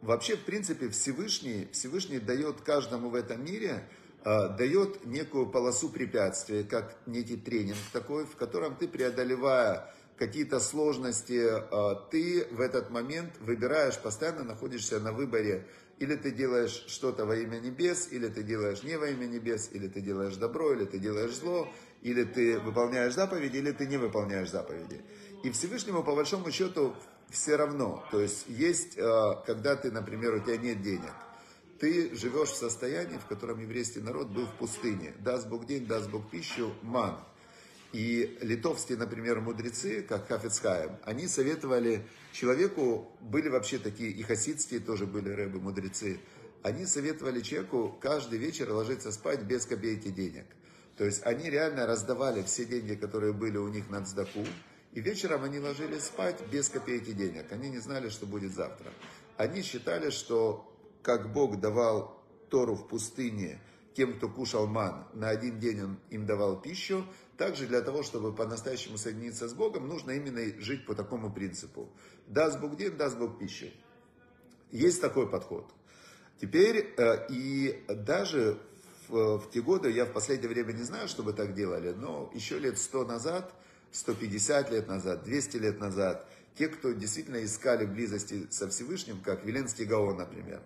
вообще, 0.00 0.36
в 0.36 0.44
принципе, 0.44 0.88
Всевышний, 0.88 1.68
Всевышний 1.72 2.18
дает 2.18 2.60
каждому 2.60 3.10
в 3.10 3.14
этом 3.14 3.44
мире, 3.44 3.88
э, 4.24 4.56
дает 4.56 5.06
некую 5.06 5.46
полосу 5.46 5.88
препятствий, 5.88 6.64
как 6.64 6.96
некий 7.06 7.36
тренинг 7.36 7.78
такой, 7.92 8.24
в 8.24 8.36
котором 8.36 8.76
ты, 8.76 8.88
преодолевая 8.88 9.94
какие-то 10.16 10.60
сложности, 10.60 11.46
э, 11.48 11.94
ты 12.10 12.46
в 12.50 12.60
этот 12.60 12.90
момент 12.90 13.32
выбираешь, 13.40 13.98
постоянно 13.98 14.44
находишься 14.44 14.98
на 15.00 15.12
выборе 15.12 15.66
или 15.98 16.14
ты 16.14 16.30
делаешь 16.30 16.84
что-то 16.86 17.26
во 17.26 17.36
имя 17.36 17.58
небес, 17.58 18.08
или 18.10 18.28
ты 18.28 18.42
делаешь 18.42 18.82
не 18.82 18.96
во 18.96 19.08
имя 19.08 19.26
небес, 19.26 19.70
или 19.72 19.88
ты 19.88 20.00
делаешь 20.00 20.36
добро, 20.36 20.72
или 20.72 20.84
ты 20.84 20.98
делаешь 20.98 21.34
зло, 21.34 21.68
или 22.02 22.24
ты 22.24 22.60
выполняешь 22.60 23.14
заповеди, 23.14 23.56
или 23.56 23.72
ты 23.72 23.86
не 23.86 23.96
выполняешь 23.96 24.50
заповеди. 24.50 25.02
И 25.44 25.50
Всевышнему, 25.50 26.02
по 26.02 26.14
большому 26.14 26.50
счету, 26.50 26.94
все 27.30 27.56
равно. 27.56 28.04
То 28.10 28.20
есть 28.20 28.46
есть, 28.48 28.96
э, 28.96 29.34
когда 29.46 29.76
ты, 29.76 29.90
например, 29.92 30.34
у 30.34 30.40
тебя 30.40 30.56
нет 30.56 30.82
денег, 30.82 31.12
ты 31.78 32.14
живешь 32.16 32.48
в 32.50 32.56
состоянии, 32.56 33.18
в 33.18 33.26
котором 33.26 33.60
еврейский 33.60 34.00
народ 34.00 34.28
был 34.28 34.46
в 34.46 34.54
пустыне. 34.54 35.14
Даст 35.20 35.48
Бог 35.48 35.66
день, 35.66 35.86
даст 35.86 36.10
Бог 36.10 36.28
пищу, 36.28 36.72
ман. 36.82 37.18
И 37.92 38.36
литовские, 38.42 38.98
например, 38.98 39.40
мудрецы, 39.40 40.02
как 40.02 40.28
Хафец 40.28 40.66
Хаим, 40.66 40.98
они 41.04 41.26
советовали 41.26 42.06
человеку, 42.32 43.10
были 43.20 43.48
вообще 43.48 43.78
такие, 43.78 44.10
и 44.10 44.22
хасидские 44.22 44.80
тоже 44.80 45.06
были 45.06 45.30
рэбы, 45.30 45.58
мудрецы, 45.58 46.20
они 46.62 46.84
советовали 46.84 47.40
человеку 47.40 47.96
каждый 48.00 48.38
вечер 48.38 48.70
ложиться 48.70 49.10
спать 49.10 49.42
без 49.42 49.64
копейки 49.64 50.08
денег. 50.08 50.44
То 50.98 51.04
есть 51.04 51.24
они 51.24 51.48
реально 51.48 51.86
раздавали 51.86 52.42
все 52.42 52.66
деньги, 52.66 52.94
которые 52.94 53.32
были 53.32 53.56
у 53.56 53.68
них 53.68 53.88
на 53.88 54.04
цдаку, 54.04 54.44
и 54.98 55.00
вечером 55.00 55.44
они 55.44 55.60
ложились 55.60 56.06
спать 56.06 56.42
без 56.50 56.68
копейки 56.68 57.12
денег. 57.12 57.52
Они 57.52 57.70
не 57.70 57.78
знали, 57.78 58.08
что 58.08 58.26
будет 58.26 58.52
завтра. 58.52 58.90
Они 59.36 59.62
считали, 59.62 60.10
что 60.10 60.68
как 61.02 61.32
Бог 61.32 61.60
давал 61.60 62.20
Тору 62.50 62.74
в 62.74 62.88
пустыне 62.88 63.60
тем, 63.94 64.16
кто 64.16 64.28
кушал 64.28 64.66
ман, 64.66 65.06
на 65.14 65.28
один 65.28 65.60
день 65.60 65.82
он 65.82 66.00
им 66.10 66.26
давал 66.26 66.60
пищу, 66.60 67.04
также 67.36 67.68
для 67.68 67.80
того, 67.80 68.02
чтобы 68.02 68.34
по-настоящему 68.34 68.98
соединиться 68.98 69.48
с 69.48 69.54
Богом, 69.54 69.86
нужно 69.86 70.10
именно 70.10 70.40
жить 70.60 70.84
по 70.84 70.96
такому 70.96 71.32
принципу. 71.32 71.88
Даст 72.26 72.58
Бог 72.58 72.76
день, 72.76 72.96
даст 72.96 73.16
Бог 73.18 73.38
пищу. 73.38 73.66
Есть 74.72 75.00
такой 75.00 75.30
подход. 75.30 75.72
Теперь 76.40 76.92
э, 76.96 77.26
и 77.30 77.84
даже 77.88 78.58
в, 79.06 79.38
в 79.38 79.50
те 79.52 79.62
годы, 79.62 79.92
я 79.92 80.06
в 80.06 80.12
последнее 80.12 80.48
время 80.48 80.72
не 80.72 80.82
знаю, 80.82 81.06
что 81.06 81.22
вы 81.22 81.34
так 81.34 81.54
делали, 81.54 81.92
но 81.92 82.32
еще 82.34 82.58
лет 82.58 82.78
100 82.78 83.04
назад, 83.04 83.54
150 83.92 84.70
лет 84.70 84.88
назад, 84.88 85.24
200 85.24 85.56
лет 85.56 85.80
назад, 85.80 86.28
те, 86.56 86.68
кто 86.68 86.92
действительно 86.92 87.44
искали 87.44 87.86
близости 87.86 88.46
со 88.50 88.68
Всевышним, 88.68 89.20
как 89.20 89.44
Виленский 89.44 89.84
Гаон, 89.84 90.16
например, 90.16 90.60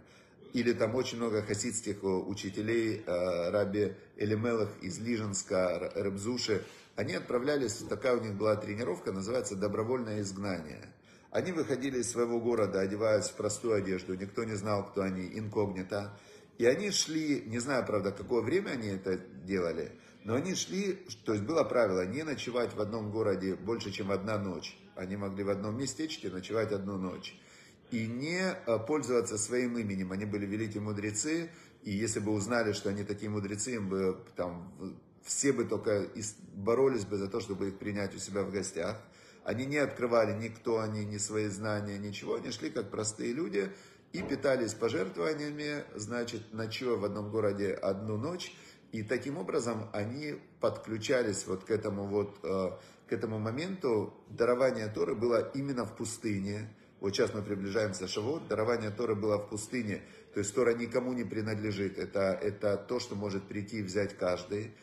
или 0.53 0.73
там 0.73 0.95
очень 0.95 1.19
много 1.19 1.43
хасидских 1.43 2.03
э, 2.03 2.07
учителей, 2.07 3.03
э, 3.07 3.51
раби 3.51 3.95
Элимелах 4.17 4.71
из 4.83 4.99
Лиженска, 4.99 5.93
Реб 5.95 6.18
Зуша, 6.18 6.63
они 6.95 7.15
отправлялись, 7.15 7.75
такая 7.89 8.17
у 8.17 8.21
них 8.21 8.35
была 8.35 8.55
тренировка, 8.57 9.13
называется 9.13 9.57
«Добровольное 9.57 10.21
изгнание». 10.21 10.93
Они 11.31 11.51
выходили 11.51 12.01
из 12.01 12.11
своего 12.11 12.39
города, 12.39 12.81
одеваясь 12.81 13.25
в 13.25 13.35
простую 13.35 13.77
одежду, 13.77 14.15
никто 14.15 14.45
не 14.45 14.55
знал, 14.55 14.87
кто 14.91 15.01
они, 15.01 15.27
инкогнито. 15.39 16.13
И 16.59 16.67
они 16.67 16.91
шли, 16.91 17.43
не 17.47 17.59
знаю, 17.59 17.87
правда, 17.87 18.13
какое 18.13 18.43
время 18.43 18.73
они 18.73 18.89
это 18.89 19.17
делали, 19.17 19.93
но 20.25 20.35
они 20.35 20.55
шли, 20.55 20.95
то 21.25 21.33
есть 21.33 21.45
было 21.45 21.65
правило, 21.65 22.07
не 22.07 22.23
ночевать 22.23 22.75
в 22.75 22.81
одном 22.81 23.11
городе 23.11 23.55
больше, 23.55 23.91
чем 23.91 24.11
одна 24.11 24.39
ночь. 24.39 24.79
Они 24.95 25.17
могли 25.17 25.43
в 25.45 25.51
одном 25.51 25.79
местечке 25.79 26.31
ночевать 26.31 26.73
одну 26.73 26.97
ночь 26.97 27.35
и 27.91 28.07
не 28.07 28.41
э, 28.41 28.79
пользоваться 28.87 29.39
своим 29.39 29.79
именем. 29.79 30.13
Они 30.13 30.25
были 30.25 30.47
великие 30.47 30.83
мудрецы, 30.83 31.51
и 31.83 31.91
если 31.91 32.21
бы 32.21 32.33
узнали, 32.33 32.73
что 32.73 32.89
они 32.91 33.05
такие 33.05 33.31
мудрецы, 33.31 33.75
им 33.75 33.89
бы 33.89 34.19
там 34.37 34.73
все 35.25 35.53
бы 35.53 35.65
только 35.65 36.09
боролись 36.55 37.05
бы 37.05 37.17
за 37.17 37.29
то, 37.29 37.41
чтобы 37.41 37.69
их 37.69 37.79
принять 37.79 38.15
у 38.15 38.19
себя 38.19 38.43
в 38.43 38.51
гостях. 38.51 38.99
Они 39.45 39.67
не 39.67 39.79
открывали 39.79 40.33
никто, 40.33 40.81
они, 40.81 41.05
ни 41.05 41.19
свои 41.19 41.49
знания, 41.49 41.99
ничего. 41.99 42.37
Они 42.37 42.51
шли 42.51 42.71
как 42.71 42.91
простые 42.91 43.33
люди 43.33 43.71
и 44.13 44.23
питались 44.23 44.75
пожертвованиями, 44.75 45.85
значит, 45.97 46.53
ночуя 46.53 46.97
в 46.97 47.05
одном 47.05 47.31
городе 47.31 47.73
одну 47.73 48.17
ночь. 48.17 48.55
И 48.93 49.03
таким 49.03 49.39
образом 49.39 49.89
они 49.93 50.35
подключались 50.61 51.47
вот 51.47 51.65
к 51.65 51.71
этому 51.71 52.07
вот, 52.07 52.39
э, 52.43 52.71
к 53.09 53.13
этому 53.13 53.39
моменту. 53.39 54.13
Дарование 54.29 54.87
Торы 54.89 55.15
было 55.15 55.51
именно 55.55 55.87
в 55.87 55.97
пустыне. 55.97 56.69
Вот 57.01 57.15
сейчас 57.15 57.33
мы 57.33 57.41
приближаемся 57.43 58.05
к 58.07 58.11
Шавот. 58.11 58.47
Дарование 58.49 58.91
Торы 58.91 59.15
было 59.15 59.39
в 59.39 59.49
пустыне. 59.49 60.03
То 60.35 60.41
есть 60.41 60.55
Тора 60.55 60.75
никому 60.75 61.15
не 61.15 61.25
принадлежит. 61.25 61.99
Это, 61.99 62.39
это 62.41 62.77
то, 62.77 63.01
что 63.01 63.17
может 63.17 63.49
прийти 63.49 63.79
и 63.79 63.83
взять 63.83 64.17
каждый. 64.19 64.75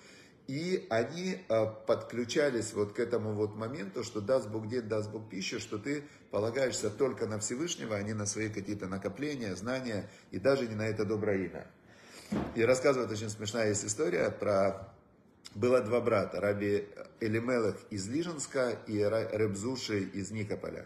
И 0.47 0.87
они 0.89 1.37
э, 1.47 1.65
подключались 1.85 2.73
вот 2.73 2.93
к 2.93 2.99
этому 2.99 3.33
вот 3.33 3.55
моменту, 3.55 4.03
что 4.03 4.21
даст 4.21 4.49
Бог 4.49 4.67
дед, 4.67 4.87
даст 4.87 5.11
Бог 5.11 5.29
пищу, 5.29 5.59
что 5.59 5.77
ты 5.77 6.03
полагаешься 6.31 6.89
только 6.89 7.27
на 7.27 7.37
Всевышнего, 7.37 7.95
а 7.95 8.01
не 8.01 8.13
на 8.13 8.25
свои 8.25 8.49
какие-то 8.49 8.87
накопления, 8.87 9.55
знания 9.55 10.09
и 10.31 10.39
даже 10.39 10.67
не 10.67 10.73
на 10.73 10.87
это 10.87 11.05
доброе 11.05 11.45
имя. 11.45 11.67
И 12.55 12.63
рассказывает 12.63 13.11
очень 13.11 13.29
смешная 13.29 13.69
есть 13.69 13.85
история 13.85 14.29
про... 14.29 14.93
Было 15.55 15.81
два 15.81 15.99
брата, 15.99 16.39
Раби 16.39 16.87
Элимелех 17.19 17.75
из 17.89 18.07
Лиженска 18.07 18.77
и 18.85 18.97
Ребзуши 18.97 20.01
из 20.01 20.29
Никополя. 20.29 20.85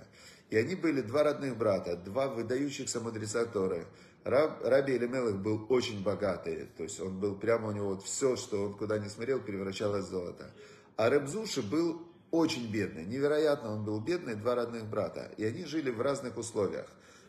И 0.50 0.58
они 0.58 0.76
были 0.76 1.02
два 1.02 1.24
родных 1.24 1.58
брата, 1.58 1.98
два 1.98 2.28
выдающихся 2.28 3.02
мудреца 3.02 3.46
Торы. 3.46 3.86
Раб, 4.24 4.64
Раби 4.64 4.96
Элимелех 4.96 5.36
был 5.42 5.66
очень 5.68 6.02
богатый, 6.02 6.70
то 6.78 6.84
есть 6.84 7.00
он 7.02 7.20
был 7.20 7.36
прямо 7.36 7.70
у 7.70 7.72
него 7.72 7.90
вот 7.90 8.04
все, 8.04 8.38
что 8.38 8.64
он 8.64 8.74
куда 8.76 8.98
ни 9.00 9.10
смотрел, 9.10 9.42
превращалось 9.42 10.06
в 10.06 10.10
золото. 10.10 10.50
А 10.96 11.10
Ребзуши 11.10 11.62
был 11.62 12.02
очень 12.32 12.72
бедный, 12.72 13.06
невероятно 13.06 13.74
он 13.74 13.84
был 13.84 14.00
бедный, 14.00 14.36
два 14.36 14.56
родных 14.56 14.86
брата. 14.86 15.32
И 15.38 15.44
они 15.44 15.66
жили 15.66 15.92
в 15.92 16.02
разных 16.02 16.38
условиях. 16.38 16.88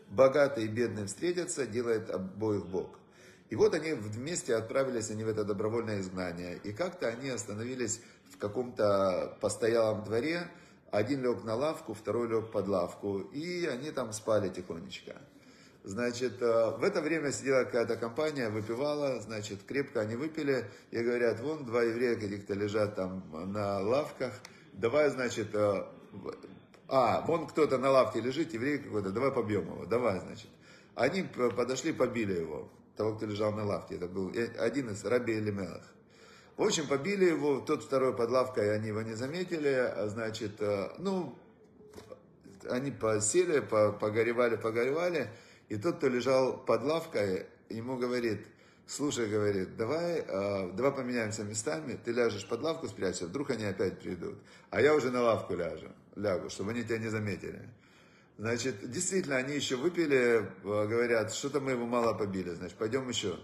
Богатый 0.09 0.65
и 0.65 0.69
бедный 0.69 1.07
встретятся, 1.07 1.67
делает 1.67 2.11
обоих 2.11 2.67
Бог. 2.67 2.99
И 3.55 3.57
вот 3.57 3.73
они 3.73 3.93
вместе 3.93 4.57
отправились 4.57 5.11
они 5.11 5.23
в 5.23 5.29
это 5.29 5.45
добровольное 5.45 6.01
изгнание. 6.01 6.59
И 6.65 6.73
как-то 6.73 7.07
они 7.07 7.29
остановились 7.29 8.01
в 8.29 8.37
каком-то 8.37 9.39
постоялом 9.41 10.03
дворе. 10.03 10.49
Один 10.91 11.23
лег 11.23 11.45
на 11.45 11.55
лавку, 11.55 11.95
второй 11.95 12.27
лег 12.27 12.51
под 12.51 12.67
лавку. 12.67 13.21
И 13.21 13.65
они 13.67 13.93
там 13.93 14.13
спали 14.13 14.49
тихонечко. 14.49 15.15
Значит, 15.85 16.43
э, 16.43 16.71
в 16.77 16.83
это 16.83 17.01
время 17.01 17.31
сидела 17.31 17.63
какая-то 17.63 17.95
компания, 17.95 18.49
выпивала, 18.49 19.21
значит, 19.21 19.63
крепко 19.63 20.01
они 20.01 20.17
выпили, 20.17 20.69
и 20.91 20.99
говорят, 20.99 21.39
вон 21.39 21.65
два 21.65 21.85
еврея 21.85 22.17
каких-то 22.17 22.55
лежат 22.55 22.97
там 22.97 23.23
на 23.53 23.79
лавках, 23.79 24.33
давай, 24.73 25.11
значит, 25.11 25.55
э, 25.55 25.85
а, 26.89 27.21
вон 27.21 27.47
кто-то 27.47 27.79
на 27.79 27.93
лавке 27.93 28.21
лежит, 28.21 28.53
еврей 28.53 28.79
какой-то, 28.79 29.11
давай 29.11 29.31
побьем 29.31 29.67
его, 29.67 29.87
давай, 29.87 30.19
значит. 30.19 30.49
Они 30.97 31.23
подошли, 31.23 31.93
побили 31.93 32.33
его, 32.33 32.69
того, 32.97 33.15
кто 33.15 33.27
лежал 33.27 33.53
на 33.53 33.65
лавке, 33.65 33.97
это 33.97 34.07
был 34.07 34.33
один 34.59 34.91
из 34.91 35.05
раби 35.05 35.35
Элимелах. 35.35 35.83
В 36.57 36.63
общем, 36.63 36.87
побили 36.87 37.25
его, 37.25 37.61
тот 37.61 37.83
второй 37.83 38.15
под 38.15 38.31
лавкой, 38.31 38.75
они 38.75 38.89
его 38.89 39.03
не 39.03 39.15
заметили, 39.15 39.69
а, 39.69 40.07
значит, 40.09 40.61
э, 40.61 40.91
ну, 40.99 41.37
они 42.71 42.93
посели, 42.93 43.59
погоревали, 43.61 44.57
погоревали, 44.57 45.29
и 45.69 45.77
тот, 45.77 45.97
кто 45.97 46.09
лежал 46.09 46.57
под 46.57 46.85
лавкой, 46.85 47.47
ему 47.69 47.97
говорит, 47.97 48.47
слушай, 48.87 49.29
говорит, 49.29 49.77
давай, 49.77 50.25
э, 50.27 50.71
давай 50.75 50.93
поменяемся 50.93 51.43
местами, 51.43 51.99
ты 52.05 52.13
ляжешь 52.13 52.47
под 52.47 52.63
лавку, 52.63 52.87
спрячься, 52.87 53.27
вдруг 53.27 53.51
они 53.51 53.65
опять 53.65 53.99
придут, 53.99 54.37
а 54.71 54.81
я 54.81 54.95
уже 54.95 55.11
на 55.11 55.23
лавку 55.23 55.57
ляжу, 55.57 55.89
лягу, 56.15 56.51
чтобы 56.51 56.71
они 56.71 56.85
тебя 56.85 56.99
не 56.99 57.09
заметили. 57.09 57.69
Значит, 58.37 58.91
действительно, 58.91 59.37
они 59.37 59.55
еще 59.55 59.77
выпили, 59.77 60.39
э, 60.39 60.43
говорят, 60.63 61.33
что-то 61.33 61.61
мы 61.61 61.73
его 61.73 61.87
мало 61.87 62.15
побили, 62.15 62.51
значит, 62.51 62.77
пойдем 62.77 63.09
еще. 63.09 63.39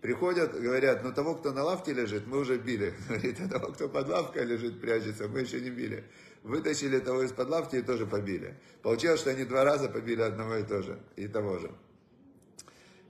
Приходят, 0.00 0.52
говорят, 0.60 1.02
ну 1.02 1.12
того, 1.12 1.34
кто 1.36 1.52
на 1.52 1.62
лавке 1.62 1.92
лежит, 1.92 2.26
мы 2.26 2.38
уже 2.38 2.58
били. 2.58 2.94
Говорит, 3.08 3.40
а 3.40 3.48
того, 3.48 3.72
кто 3.72 3.88
под 3.88 4.08
лавкой 4.08 4.44
лежит, 4.44 4.80
прячется, 4.80 5.28
мы 5.28 5.40
еще 5.40 5.60
не 5.60 5.70
били 5.70 6.04
вытащили 6.44 7.00
того 7.00 7.22
из-под 7.22 7.48
лавки 7.48 7.76
и 7.76 7.82
тоже 7.82 8.06
побили. 8.06 8.54
Получилось, 8.82 9.20
что 9.20 9.30
они 9.30 9.44
два 9.44 9.64
раза 9.64 9.88
побили 9.88 10.20
одного 10.20 10.56
и, 10.56 10.62
то 10.62 10.82
же, 10.82 11.00
и 11.16 11.26
того 11.26 11.58
же. 11.58 11.72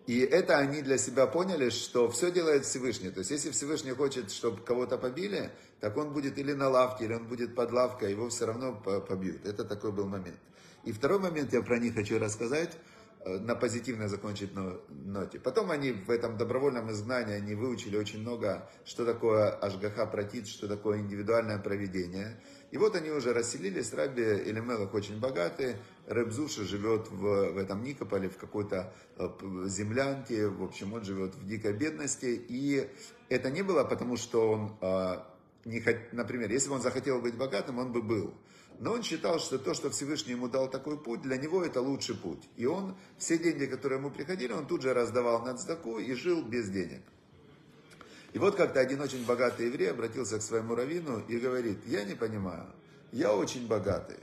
И 0.06 0.20
это 0.20 0.58
они 0.58 0.82
для 0.82 0.98
себя 0.98 1.26
поняли, 1.26 1.70
что 1.70 2.10
все 2.10 2.30
делает 2.30 2.64
Всевышний. 2.64 3.10
То 3.10 3.20
есть, 3.20 3.30
если 3.30 3.50
Всевышний 3.50 3.92
хочет, 3.92 4.30
чтобы 4.30 4.62
кого-то 4.62 4.98
побили, 4.98 5.50
так 5.80 5.96
он 5.96 6.12
будет 6.12 6.38
или 6.38 6.52
на 6.52 6.68
лавке, 6.68 7.06
или 7.06 7.14
он 7.14 7.26
будет 7.26 7.54
под 7.54 7.72
лавкой, 7.72 8.12
его 8.12 8.28
все 8.28 8.46
равно 8.46 8.74
побьют. 8.74 9.44
Это 9.44 9.64
такой 9.64 9.92
был 9.92 10.06
момент. 10.06 10.38
И 10.84 10.92
второй 10.92 11.18
момент 11.18 11.52
я 11.52 11.62
про 11.62 11.78
них 11.78 11.94
хочу 11.94 12.18
рассказать, 12.18 12.76
э, 13.24 13.38
на 13.38 13.54
позитивно 13.54 14.08
закончить 14.08 14.50
ноте. 14.88 15.40
Потом 15.40 15.70
они 15.70 15.92
в 15.92 16.10
этом 16.10 16.36
добровольном 16.36 16.90
изгнании, 16.90 17.34
они 17.34 17.54
выучили 17.54 17.96
очень 17.96 18.20
много, 18.20 18.68
что 18.84 19.06
такое 19.06 19.50
Ашгаха 19.50 20.06
Протит, 20.06 20.46
что 20.46 20.68
такое 20.68 20.98
индивидуальное 20.98 21.58
проведение. 21.58 22.38
И 22.70 22.76
вот 22.76 22.96
они 22.96 23.10
уже 23.10 23.32
расселились, 23.32 23.94
Раби 23.94 24.22
Элемелах 24.22 24.92
очень 24.92 25.20
богатый, 25.20 25.76
Ребзуша 26.06 26.64
живет 26.64 27.08
в, 27.08 27.52
в 27.52 27.56
этом 27.56 27.82
Никополе, 27.82 28.28
в 28.28 28.36
какой-то 28.36 28.92
э, 29.16 29.28
землянке, 29.68 30.48
в 30.48 30.62
общем, 30.62 30.92
он 30.92 31.04
живет 31.04 31.34
в 31.34 31.46
дикой 31.46 31.72
бедности. 31.72 32.26
И 32.48 32.90
это 33.30 33.50
не 33.50 33.62
было 33.62 33.84
потому, 33.84 34.18
что 34.18 34.50
он, 34.50 34.76
э, 34.82 35.16
не 35.64 35.82
например, 36.12 36.50
если 36.50 36.68
бы 36.68 36.74
он 36.74 36.82
захотел 36.82 37.22
быть 37.22 37.36
богатым, 37.36 37.78
он 37.78 37.92
бы 37.92 38.02
был. 38.02 38.34
Но 38.80 38.92
он 38.92 39.02
считал, 39.02 39.38
что 39.38 39.58
то, 39.58 39.74
что 39.74 39.90
Всевышний 39.90 40.32
ему 40.32 40.48
дал 40.48 40.68
такой 40.68 40.98
путь, 40.98 41.22
для 41.22 41.36
него 41.36 41.64
это 41.64 41.80
лучший 41.80 42.16
путь. 42.16 42.42
И 42.56 42.66
он 42.66 42.96
все 43.18 43.38
деньги, 43.38 43.66
которые 43.66 43.98
ему 43.98 44.10
приходили, 44.10 44.52
он 44.52 44.66
тут 44.66 44.82
же 44.82 44.92
раздавал 44.92 45.42
на 45.42 45.56
цдаку 45.56 45.98
и 45.98 46.14
жил 46.14 46.42
без 46.42 46.68
денег. 46.68 47.02
И 48.32 48.38
вот 48.38 48.56
как-то 48.56 48.80
один 48.80 49.00
очень 49.00 49.24
богатый 49.24 49.66
еврей 49.66 49.92
обратился 49.92 50.38
к 50.38 50.42
своему 50.42 50.74
раввину 50.74 51.22
и 51.28 51.38
говорит, 51.38 51.78
я 51.86 52.04
не 52.04 52.14
понимаю, 52.14 52.66
я 53.12 53.32
очень 53.32 53.68
богатый, 53.68 54.18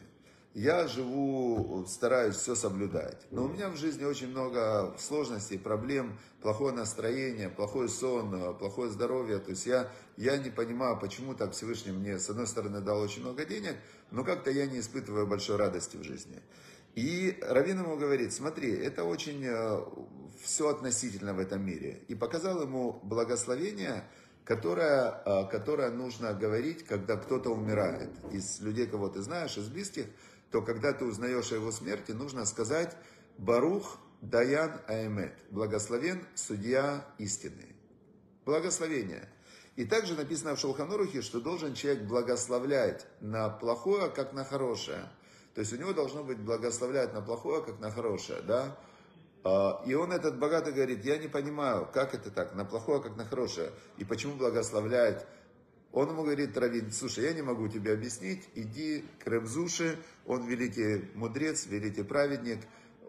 я 0.53 0.87
живу, 0.87 1.85
стараюсь 1.87 2.35
все 2.35 2.55
соблюдать, 2.55 3.25
но 3.31 3.45
у 3.45 3.47
меня 3.47 3.69
в 3.69 3.77
жизни 3.77 4.03
очень 4.03 4.27
много 4.27 4.95
сложностей, 4.99 5.57
проблем, 5.57 6.19
плохое 6.41 6.73
настроение, 6.73 7.49
плохой 7.49 7.87
сон, 7.87 8.57
плохое 8.57 8.89
здоровье, 8.89 9.39
то 9.39 9.51
есть 9.51 9.65
я, 9.65 9.89
я 10.17 10.37
не 10.37 10.49
понимаю, 10.49 10.99
почему 10.99 11.33
так 11.35 11.53
Всевышний 11.53 11.91
мне, 11.91 12.19
с 12.19 12.29
одной 12.29 12.47
стороны, 12.47 12.81
дал 12.81 12.99
очень 12.99 13.21
много 13.21 13.45
денег, 13.45 13.75
но 14.11 14.23
как-то 14.23 14.51
я 14.51 14.65
не 14.65 14.79
испытываю 14.79 15.25
большой 15.25 15.55
радости 15.55 15.95
в 15.97 16.03
жизни. 16.03 16.41
И 16.95 17.37
Равин 17.41 17.79
ему 17.79 17.95
говорит, 17.95 18.33
смотри, 18.33 18.71
это 18.73 19.05
очень 19.05 19.45
э, 19.45 19.81
все 20.43 20.69
относительно 20.69 21.33
в 21.33 21.39
этом 21.39 21.65
мире. 21.65 22.01
И 22.09 22.15
показал 22.15 22.61
ему 22.61 22.99
благословение, 23.03 24.03
которое, 24.43 25.21
э, 25.25 25.47
которое 25.49 25.89
нужно 25.89 26.33
говорить, 26.33 26.83
когда 26.83 27.15
кто-то 27.15 27.49
умирает. 27.49 28.09
Из 28.33 28.59
людей, 28.59 28.87
кого 28.87 29.07
ты 29.07 29.21
знаешь, 29.21 29.57
из 29.57 29.69
близких, 29.69 30.07
то 30.51 30.61
когда 30.61 30.93
ты 30.93 31.05
узнаешь 31.05 31.51
о 31.51 31.55
его 31.55 31.71
смерти, 31.71 32.11
нужно 32.11 32.45
сказать 32.45 32.95
«Барух 33.37 33.99
Даян 34.21 34.81
Аэмет»– 34.87 35.33
«Благословен 35.49 36.25
судья 36.35 37.05
истины». 37.17 37.75
Благословение. 38.45 39.29
И 39.75 39.85
также 39.85 40.15
написано 40.15 40.55
в 40.55 40.59
Шелханурухе, 40.59 41.21
что 41.21 41.39
должен 41.39 41.73
человек 41.73 42.03
благословлять 42.03 43.07
на 43.21 43.49
плохое, 43.49 44.09
как 44.09 44.33
на 44.33 44.43
хорошее– 44.43 45.09
то 45.53 45.59
есть 45.59 45.73
у 45.73 45.77
него 45.77 45.93
должно 45.93 46.23
быть 46.23 46.39
благословлять 46.39 47.13
на 47.13 47.21
плохое, 47.21 47.61
как 47.61 47.79
на 47.79 47.91
хорошее, 47.91 48.41
да? 48.41 48.77
А, 49.43 49.83
и 49.85 49.93
он 49.93 50.11
этот 50.13 50.39
богатый 50.39 50.71
говорит, 50.71 51.03
я 51.03 51.17
не 51.17 51.27
понимаю, 51.27 51.89
как 51.91 52.13
это 52.13 52.31
так, 52.31 52.55
на 52.55 52.63
плохое, 52.63 53.01
как 53.01 53.17
на 53.17 53.25
хорошее, 53.25 53.71
и 53.97 54.05
почему 54.05 54.35
благословляет. 54.35 55.25
Он 55.93 56.09
ему 56.09 56.23
говорит, 56.23 56.57
Равин, 56.57 56.91
слушай, 56.91 57.25
я 57.25 57.33
не 57.33 57.41
могу 57.41 57.67
тебе 57.67 57.91
объяснить, 57.93 58.47
иди 58.55 59.03
к 59.19 59.27
Ребзуше, 59.27 59.97
он 60.25 60.47
великий 60.47 61.09
мудрец, 61.15 61.65
великий 61.65 62.03
праведник, 62.03 62.59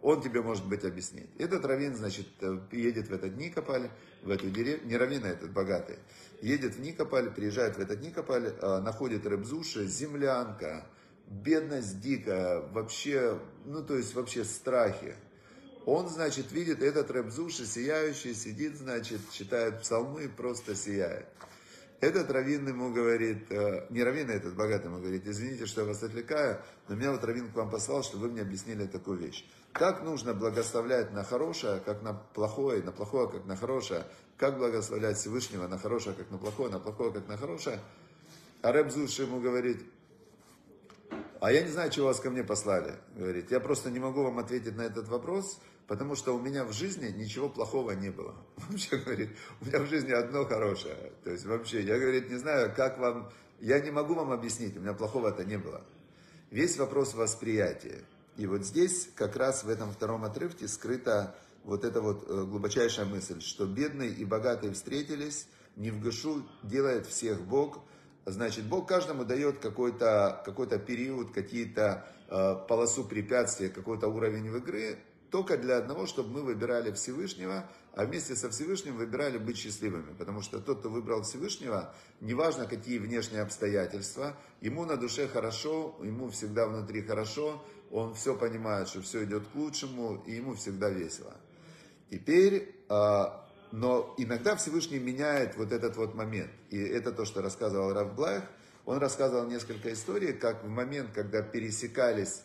он 0.03 0.21
тебе, 0.21 0.43
может 0.43 0.67
быть, 0.67 0.85
объяснит. 0.85 1.29
Этот 1.39 1.65
Равин, 1.65 1.95
значит, 1.95 2.27
э, 2.41 2.59
едет 2.73 3.07
в 3.07 3.13
этот 3.13 3.37
Никополь, 3.37 3.89
в 4.23 4.31
эту 4.31 4.51
деревню, 4.51 4.89
не 4.89 4.97
Равин, 4.97 5.25
а 5.25 5.29
этот 5.29 5.53
богатый, 5.53 5.99
едет 6.41 6.75
в 6.75 6.81
Никополь, 6.81 7.31
приезжает 7.31 7.77
в 7.77 7.81
этот 7.81 8.01
Никополь, 8.01 8.53
а, 8.61 8.81
находит 8.81 9.27
Ребзуша, 9.27 9.85
землянка, 9.85 10.89
бедность 11.29 12.01
дикая, 12.01 12.63
вообще, 12.73 13.39
ну 13.65 13.85
то 13.85 13.97
есть 13.97 14.13
вообще 14.15 14.45
страхи. 14.45 15.15
Он, 15.87 16.09
значит, 16.09 16.51
видит 16.51 16.83
этот 16.83 17.11
Ребзуши 17.13 17.65
сияющий, 17.65 18.35
сидит, 18.35 18.77
значит, 18.77 19.21
читает 19.31 19.83
псалмы, 19.83 20.29
просто 20.29 20.75
сияет. 20.75 21.27
Этот 22.03 22.33
раввин 22.33 22.67
ему 22.67 22.93
говорит, 22.93 23.47
э, 23.53 23.87
не 23.91 24.03
раввин, 24.03 24.29
а 24.29 24.33
этот 24.33 24.57
богатый 24.57 24.87
ему 24.87 24.99
говорит, 24.99 25.25
извините, 25.25 25.67
что 25.67 25.83
я 25.83 25.87
вас 25.87 26.03
отвлекаю, 26.03 26.61
но 26.89 26.97
меня 26.97 27.13
вот 27.13 27.23
раввин 27.23 27.49
к 27.49 27.55
вам 27.55 27.71
послал, 27.71 28.03
чтобы 28.03 28.27
вы 28.27 28.33
мне 28.33 28.43
объяснили 28.43 28.87
такую 28.87 29.19
вещь. 29.19 29.49
Как 29.71 30.03
нужно 30.03 30.35
благословлять 30.35 31.13
на 31.13 31.23
хорошее, 31.23 31.79
как 31.79 32.03
на 32.03 32.13
плохое, 32.13 32.83
на 32.83 32.91
плохое, 32.91 33.29
как 33.29 33.45
на 33.45 33.55
хорошее. 33.55 34.03
Как 34.37 34.59
благословлять 34.59 35.17
Всевышнего 35.17 35.69
на 35.69 35.79
хорошее, 35.79 36.17
как 36.17 36.29
на 36.33 36.39
плохое, 36.39 36.73
на 36.73 36.81
плохое, 36.81 37.13
как 37.13 37.29
на 37.29 37.37
хорошее. 37.37 37.79
А 38.63 38.73
Рэб 38.73 38.91
Зуш 38.91 39.21
ему 39.21 39.39
говорит, 39.39 39.81
а 41.41 41.53
я 41.53 41.63
не 41.63 41.69
знаю, 41.69 41.93
чего 41.93 42.07
вас 42.07 42.19
ко 42.19 42.31
мне 42.31 42.43
послали. 42.43 42.95
Говорит, 43.15 43.53
я 43.53 43.61
просто 43.61 43.93
не 43.93 44.01
могу 44.01 44.25
вам 44.25 44.41
ответить 44.41 44.75
на 44.75 44.83
этот 44.83 45.07
вопрос, 45.07 45.61
потому 45.93 46.15
что 46.15 46.35
у 46.35 46.41
меня 46.41 46.65
в 46.65 46.73
жизни 46.73 47.11
ничего 47.11 47.51
плохого 47.51 47.91
не 47.91 48.09
было. 48.09 48.35
Вообще, 48.57 48.97
говорит, 48.97 49.37
у 49.61 49.67
меня 49.67 49.81
в 49.81 49.89
жизни 49.89 50.13
одно 50.13 50.47
хорошее. 50.47 51.13
То 51.23 51.31
есть 51.31 51.45
вообще, 51.45 51.83
я, 51.83 51.99
говорит, 51.99 52.31
не 52.31 52.39
знаю, 52.39 52.73
как 52.75 52.97
вам, 52.97 53.31
я 53.61 53.79
не 53.79 53.91
могу 53.91 54.15
вам 54.15 54.33
объяснить, 54.33 54.75
у 54.75 54.81
меня 54.81 54.95
плохого-то 54.95 55.45
не 55.45 55.59
было. 55.59 55.85
Весь 56.51 56.79
вопрос 56.79 57.13
восприятия. 57.13 57.99
И 58.39 58.47
вот 58.47 58.65
здесь, 58.65 59.11
как 59.15 59.37
раз 59.37 59.65
в 59.65 59.69
этом 59.69 59.93
втором 59.93 60.25
отрывке, 60.25 60.67
скрыта 60.67 61.37
вот 61.63 61.85
эта 61.85 62.01
вот 62.01 62.25
э, 62.27 62.43
глубочайшая 62.43 63.05
мысль, 63.05 63.43
что 63.43 63.67
бедный 63.67 64.09
и 64.09 64.25
богатый 64.25 64.73
встретились, 64.73 65.47
не 65.77 65.91
в 65.91 66.01
гышу 66.01 66.43
делает 66.63 67.07
всех 67.07 67.43
Бог. 67.43 67.81
Значит, 68.25 68.65
Бог 68.65 68.89
каждому 68.89 69.27
дает 69.27 69.59
какой-то 69.59 70.41
какой 70.47 70.69
период, 70.79 71.33
какие-то 71.33 72.09
э, 72.29 72.67
полосу 72.67 73.05
препятствия, 73.05 73.69
какой-то 73.69 74.09
уровень 74.09 74.51
в 74.51 74.57
игры, 74.57 74.99
только 75.33 75.57
для 75.57 75.79
одного, 75.79 76.07
чтобы 76.07 76.29
мы 76.29 76.43
выбирали 76.43 76.93
Всевышнего, 76.93 77.67
а 77.95 78.05
вместе 78.05 78.37
со 78.37 78.51
Всевышним 78.51 78.99
выбирали 78.99 79.39
быть 79.39 79.57
счастливыми. 79.57 80.13
Потому 80.13 80.43
что 80.43 80.61
тот, 80.61 80.81
кто 80.81 80.91
выбрал 80.91 81.23
Всевышнего, 81.23 81.95
неважно 82.21 82.67
какие 82.67 82.99
внешние 82.99 83.41
обстоятельства, 83.41 84.37
ему 84.61 84.85
на 84.85 84.99
душе 84.99 85.27
хорошо, 85.27 85.99
ему 86.03 86.29
всегда 86.29 86.67
внутри 86.67 87.01
хорошо, 87.01 87.65
он 87.91 88.15
все 88.15 88.37
понимает, 88.37 88.89
что 88.89 89.01
все 89.01 89.25
идет 89.25 89.45
к 89.49 89.55
лучшему, 89.55 90.23
и 90.27 90.33
ему 90.33 90.55
всегда 90.55 90.91
весело. 90.91 91.35
Теперь, 92.11 92.77
а, 92.91 93.49
но 93.73 94.15
иногда 94.19 94.55
Всевышний 94.55 94.99
меняет 94.99 95.57
вот 95.57 95.73
этот 95.73 95.97
вот 95.97 96.15
момент. 96.15 96.51
И 96.69 96.79
это 96.79 97.11
то, 97.11 97.25
что 97.25 97.41
рассказывал 97.41 97.95
Раф 97.95 98.15
Блайх. 98.15 98.45
Он 98.85 98.99
рассказывал 98.99 99.47
несколько 99.47 99.91
историй, 99.95 100.35
как 100.35 100.63
в 100.63 100.69
момент, 100.69 101.13
когда 101.15 101.41
пересекались 101.41 102.43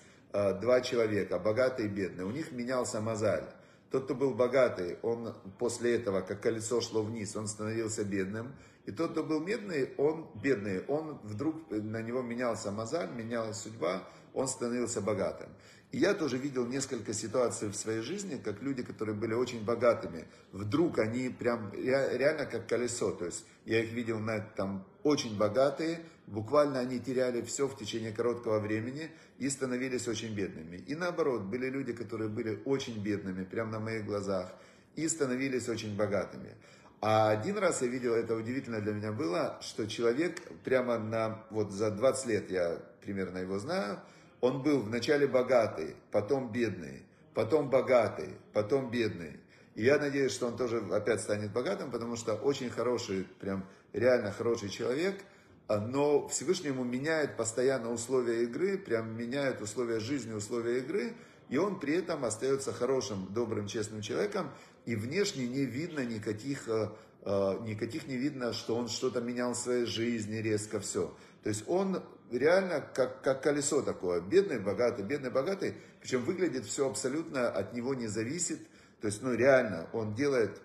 два 0.62 0.82
человека, 0.82 1.40
богатый 1.40 1.86
и 1.86 1.90
бедный, 1.90 2.24
у 2.24 2.32
них 2.32 2.52
менялся 2.52 3.02
мозаль. 3.02 3.46
Тот, 3.90 4.04
кто 4.04 4.16
был 4.16 4.34
богатый, 4.34 4.98
он 5.02 5.34
после 5.58 5.96
этого, 5.96 6.22
как 6.22 6.42
колесо 6.42 6.82
шло 6.82 7.04
вниз, 7.04 7.36
он 7.36 7.48
становился 7.48 8.04
бедным. 8.04 8.54
И 8.86 8.92
тот, 8.92 9.12
кто 9.12 9.24
был 9.24 9.44
бедный, 9.44 9.94
он 9.98 10.30
бедный, 10.36 10.82
он 10.88 11.20
вдруг 11.24 11.70
на 11.72 12.02
него 12.02 12.22
менялся 12.22 12.72
мозаль, 12.72 13.10
менялась 13.14 13.58
судьба, 13.58 14.04
он 14.34 14.48
становился 14.48 15.02
богатым. 15.02 15.50
И 15.92 16.00
я 16.00 16.14
тоже 16.14 16.38
видел 16.38 16.66
несколько 16.66 17.14
ситуаций 17.14 17.70
в 17.70 17.76
своей 17.76 18.02
жизни, 18.02 18.36
как 18.44 18.62
люди, 18.62 18.84
которые 18.84 19.16
были 19.16 19.34
очень 19.34 19.64
богатыми, 19.64 20.28
вдруг 20.52 21.00
они 21.00 21.30
прям 21.30 21.72
реально 21.74 22.46
как 22.46 22.68
колесо, 22.68 23.12
то 23.12 23.26
есть 23.26 23.46
я 23.66 23.82
их 23.82 23.94
видел 23.94 24.20
на 24.20 24.40
там 24.40 24.86
очень 25.08 25.38
богатые, 25.38 26.00
буквально 26.28 26.80
они 26.80 27.00
теряли 27.00 27.42
все 27.42 27.68
в 27.68 27.78
течение 27.78 28.12
короткого 28.12 28.60
времени 28.60 29.10
и 29.40 29.50
становились 29.50 30.08
очень 30.08 30.36
бедными. 30.36 30.78
И 30.78 30.96
наоборот, 30.96 31.44
были 31.44 31.70
люди, 31.70 31.94
которые 31.94 32.30
были 32.30 32.60
очень 32.66 33.02
бедными, 33.02 33.44
прямо 33.44 33.72
на 33.72 33.80
моих 33.80 34.06
глазах, 34.06 34.54
и 34.96 35.08
становились 35.08 35.70
очень 35.70 35.96
богатыми. 35.96 36.52
А 37.00 37.30
один 37.30 37.58
раз 37.58 37.82
я 37.82 37.88
видел, 37.88 38.14
это 38.14 38.36
удивительно 38.36 38.82
для 38.82 38.94
меня 38.94 39.12
было, 39.12 39.58
что 39.62 39.88
человек 39.88 40.42
прямо 40.64 40.98
на, 40.98 41.44
вот 41.52 41.72
за 41.72 41.92
20 41.92 42.26
лет 42.26 42.52
я 42.52 42.80
примерно 43.02 43.38
его 43.38 43.60
знаю, 43.60 44.00
он 44.42 44.64
был 44.64 44.80
вначале 44.82 45.28
богатый, 45.28 45.96
потом 46.12 46.52
бедный, 46.52 47.04
потом 47.34 47.70
богатый, 47.70 48.30
потом 48.54 48.90
бедный. 48.90 49.40
И 49.78 49.84
я 49.84 50.00
надеюсь, 50.00 50.32
что 50.32 50.48
он 50.48 50.58
тоже 50.58 50.84
опять 50.92 51.22
станет 51.22 51.54
богатым, 51.54 51.92
потому 51.92 52.16
что 52.16 52.34
очень 52.34 52.72
хороший, 52.72 53.28
прям 53.40 53.64
реально 53.94 54.32
хороший 54.32 54.70
человек, 54.70 55.22
но 55.70 56.28
Всевышний 56.30 56.70
ему 56.70 56.84
меняет 56.84 57.38
постоянно 57.38 57.92
условия 57.92 58.42
игры, 58.42 58.80
прям 58.80 59.16
меняет 59.16 59.62
условия 59.62 60.00
жизни, 60.00 60.34
условия 60.34 60.80
игры, 60.80 61.14
и 61.50 61.58
он 61.58 61.80
при 61.80 61.94
этом 61.94 62.26
остается 62.26 62.74
хорошим, 62.74 63.28
добрым, 63.32 63.68
честным 63.68 64.02
человеком, 64.02 64.50
и 64.88 64.96
внешне 64.96 65.48
не 65.48 65.66
видно 65.66 66.04
никаких, 66.04 66.68
э, 66.68 66.90
э, 67.22 67.60
никаких 67.62 68.08
не 68.08 68.18
видно, 68.18 68.54
что 68.54 68.76
он 68.76 68.88
что-то 68.88 69.22
менял 69.22 69.54
в 69.54 69.58
своей 69.58 69.86
жизни 69.86 70.38
резко, 70.38 70.80
все. 70.80 71.16
То 71.44 71.50
есть 71.50 71.66
он 71.68 72.02
реально 72.32 72.82
как, 72.82 73.22
как 73.22 73.44
колесо 73.44 73.84
такое. 73.84 74.22
Бедный, 74.22 74.60
богатый, 74.60 75.06
бедный, 75.06 75.30
богатый. 75.30 75.76
Причем 76.02 76.24
выглядит 76.24 76.66
все 76.66 76.90
абсолютно 76.90 77.48
от 77.48 77.74
него 77.74 77.94
не 77.94 78.08
зависит. 78.08 78.60
То 79.02 79.08
есть, 79.08 79.22
ну 79.22 79.34
реально, 79.34 79.88
он 79.94 80.16
делает 80.16 80.62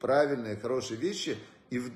правильные, 0.00 0.56
хорошие 0.56 0.98
вещи, 0.98 1.38
и 1.70 1.78
в, 1.78 1.90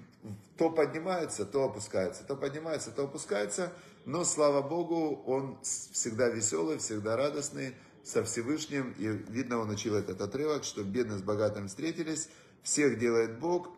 то 0.56 0.70
поднимается, 0.70 1.44
то 1.44 1.64
опускается, 1.64 2.24
то 2.24 2.36
поднимается, 2.36 2.90
то 2.90 3.04
опускается. 3.04 3.72
Но, 4.04 4.24
слава 4.24 4.62
Богу, 4.62 5.22
он 5.26 5.58
всегда 5.62 6.28
веселый, 6.28 6.78
всегда 6.78 7.16
радостный, 7.16 7.74
со 8.04 8.22
Всевышним. 8.22 8.94
И 8.98 9.06
видно, 9.06 9.58
он 9.58 9.70
учил 9.70 9.96
этот 9.96 10.20
отрывок, 10.20 10.62
что 10.62 10.84
бедный 10.84 11.18
с 11.18 11.22
богатым 11.22 11.66
встретились, 11.66 12.28
всех 12.62 12.98
делает 12.98 13.38
Бог, 13.38 13.76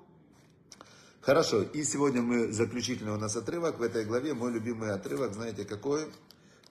Хорошо, 1.20 1.61
и 1.61 1.83
сегодня 1.83 2.22
мы, 2.22 2.53
заключительный 2.53 3.12
у 3.12 3.18
нас 3.18 3.37
отрывок 3.37 3.79
в 3.79 3.83
этой 3.83 4.07
главе, 4.07 4.33
мой 4.33 4.51
любимый 4.51 4.92
отрывок, 4.92 5.35
знаете 5.35 5.66
какой? 5.66 6.07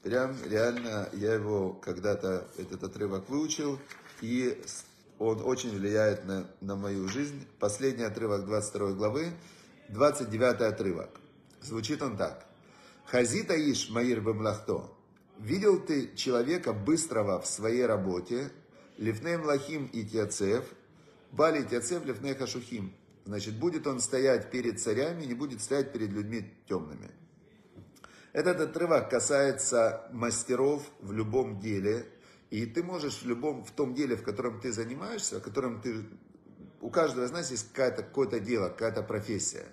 Прям 0.01 0.35
реально 0.45 1.09
я 1.13 1.35
его 1.35 1.73
когда-то, 1.73 2.47
этот 2.57 2.81
отрывок 2.81 3.29
выучил, 3.29 3.77
и 4.21 4.59
он 5.19 5.41
очень 5.41 5.77
влияет 5.77 6.25
на, 6.25 6.47
на 6.61 6.75
мою 6.75 7.07
жизнь. 7.07 7.47
Последний 7.59 8.03
отрывок 8.03 8.45
22 8.45 8.91
главы, 8.91 9.33
29 9.89 10.61
отрывок. 10.61 11.09
Звучит 11.61 12.01
он 12.01 12.17
так. 12.17 12.45
Хазита 13.05 13.55
иш 13.55 13.89
маир 13.89 14.21
бемлахто. 14.21 14.89
Видел 15.39 15.79
ты 15.79 16.15
человека 16.15 16.73
быстрого 16.73 17.39
в 17.39 17.47
своей 17.47 17.85
работе, 17.85 18.51
лифней 18.97 19.37
млахим 19.37 19.85
и 19.85 20.03
тяцев, 20.03 20.65
бали 21.31 21.63
тяцев 21.63 22.05
лифней 22.05 22.33
хашухим. 22.33 22.93
Значит, 23.25 23.55
будет 23.55 23.85
он 23.87 23.99
стоять 23.99 24.49
перед 24.51 24.79
царями, 24.79 25.25
не 25.25 25.33
будет 25.33 25.61
стоять 25.61 25.91
перед 25.91 26.09
людьми 26.09 26.51
темными. 26.67 27.11
Этот 28.33 28.61
отрывок 28.61 29.09
касается 29.09 30.09
мастеров 30.13 30.83
в 31.01 31.11
любом 31.11 31.59
деле. 31.59 32.05
И 32.49 32.65
ты 32.65 32.81
можешь 32.83 33.21
в 33.21 33.27
любом, 33.27 33.63
в 33.63 33.71
том 33.71 33.93
деле, 33.93 34.15
в 34.15 34.23
котором 34.23 34.61
ты 34.61 34.71
занимаешься, 34.71 35.39
в 35.39 35.43
котором 35.43 35.81
ты, 35.81 36.05
у 36.79 36.89
каждого 36.89 37.25
из 37.25 37.31
нас 37.31 37.51
есть 37.51 37.71
какое-то 37.73 38.03
какое 38.03 38.39
дело, 38.39 38.69
какая-то 38.69 39.03
профессия. 39.03 39.65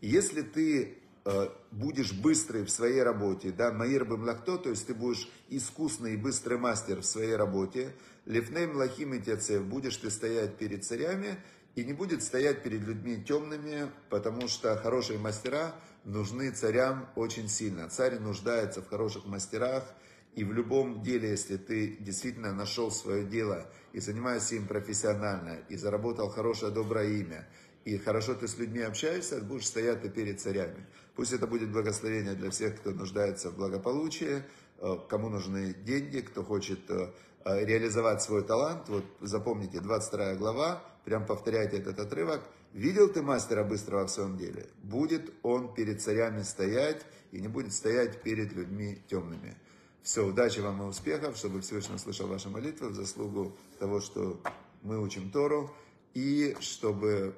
Если 0.00 0.42
ты 0.42 0.98
э, 1.24 1.48
будешь 1.70 2.12
быстрый 2.12 2.64
в 2.64 2.70
своей 2.70 3.02
работе, 3.02 3.50
да, 3.50 3.72
Маир 3.72 4.04
Бамлахто, 4.04 4.58
то 4.58 4.70
есть 4.70 4.86
ты 4.86 4.94
будешь 4.94 5.28
искусный 5.48 6.14
и 6.14 6.16
быстрый 6.16 6.58
мастер 6.58 7.00
в 7.00 7.04
своей 7.04 7.34
работе, 7.34 7.94
Лифней 8.24 8.66
Млахим 8.66 9.14
и 9.14 9.58
будешь 9.58 9.96
ты 9.96 10.10
стоять 10.10 10.56
перед 10.56 10.84
царями, 10.84 11.38
и 11.74 11.84
не 11.84 11.92
будет 11.92 12.22
стоять 12.22 12.62
перед 12.62 12.82
людьми 12.82 13.22
темными, 13.22 13.90
потому 14.10 14.46
что 14.46 14.76
хорошие 14.76 15.18
мастера 15.18 15.74
нужны 16.04 16.50
царям 16.50 17.08
очень 17.16 17.48
сильно. 17.48 17.88
Царь 17.88 18.18
нуждается 18.18 18.82
в 18.82 18.88
хороших 18.88 19.24
мастерах, 19.26 19.84
и 20.34 20.44
в 20.44 20.52
любом 20.52 21.02
деле, 21.02 21.30
если 21.30 21.56
ты 21.58 21.96
действительно 22.00 22.52
нашел 22.52 22.90
свое 22.90 23.24
дело 23.24 23.70
и 23.92 24.00
занимаешься 24.00 24.54
им 24.54 24.66
профессионально, 24.66 25.58
и 25.68 25.76
заработал 25.76 26.30
хорошее, 26.30 26.72
доброе 26.72 27.08
имя, 27.18 27.46
и 27.84 27.98
хорошо 27.98 28.34
ты 28.34 28.48
с 28.48 28.56
людьми 28.56 28.80
общаешься, 28.80 29.40
будешь 29.42 29.66
стоять 29.66 30.02
ты 30.02 30.08
перед 30.08 30.40
царями. 30.40 30.86
Пусть 31.14 31.32
это 31.32 31.46
будет 31.46 31.70
благословение 31.70 32.34
для 32.34 32.50
всех, 32.50 32.76
кто 32.76 32.92
нуждается 32.92 33.50
в 33.50 33.56
благополучии, 33.56 34.42
э, 34.78 34.96
кому 35.08 35.28
нужны 35.28 35.74
деньги, 35.74 36.20
кто 36.20 36.42
хочет 36.42 36.90
э, 36.90 37.10
э, 37.44 37.64
реализовать 37.66 38.22
свой 38.22 38.42
талант. 38.42 38.88
Вот 38.88 39.04
запомните, 39.20 39.80
22 39.80 40.36
глава, 40.36 40.82
прям 41.04 41.26
повторяйте 41.26 41.76
этот 41.76 41.98
отрывок. 41.98 42.40
Видел 42.72 43.08
ты 43.08 43.20
мастера 43.20 43.64
быстрого 43.64 44.06
в 44.06 44.10
своем 44.10 44.38
деле? 44.38 44.66
Будет 44.82 45.30
он 45.42 45.74
перед 45.74 46.00
царями 46.00 46.42
стоять 46.42 47.04
и 47.32 47.40
не 47.40 47.48
будет 47.48 47.74
стоять 47.74 48.22
перед 48.22 48.54
людьми 48.54 49.02
темными. 49.08 49.56
Все, 50.02 50.26
удачи 50.26 50.58
вам 50.60 50.82
и 50.82 50.86
успехов, 50.86 51.36
чтобы 51.36 51.60
Всевышний 51.60 51.94
услышал 51.94 52.26
ваши 52.26 52.48
молитвы 52.48 52.88
в 52.88 52.94
заслугу 52.94 53.56
того, 53.78 54.00
что 54.00 54.40
мы 54.82 55.00
учим 55.00 55.30
Тору, 55.30 55.70
и 56.14 56.56
чтобы 56.60 57.34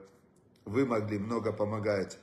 вы 0.64 0.87
могли 0.87 1.18
много 1.18 1.53
помогать 1.53 2.18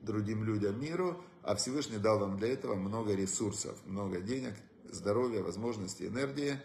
другим 0.00 0.44
людям 0.44 0.80
миру, 0.80 1.22
а 1.42 1.54
Всевышний 1.54 1.98
дал 1.98 2.18
вам 2.18 2.38
для 2.38 2.52
этого 2.52 2.74
много 2.74 3.14
ресурсов, 3.14 3.76
много 3.86 4.20
денег, 4.20 4.54
здоровья, 4.90 5.42
возможностей, 5.42 6.06
энергии 6.06 6.58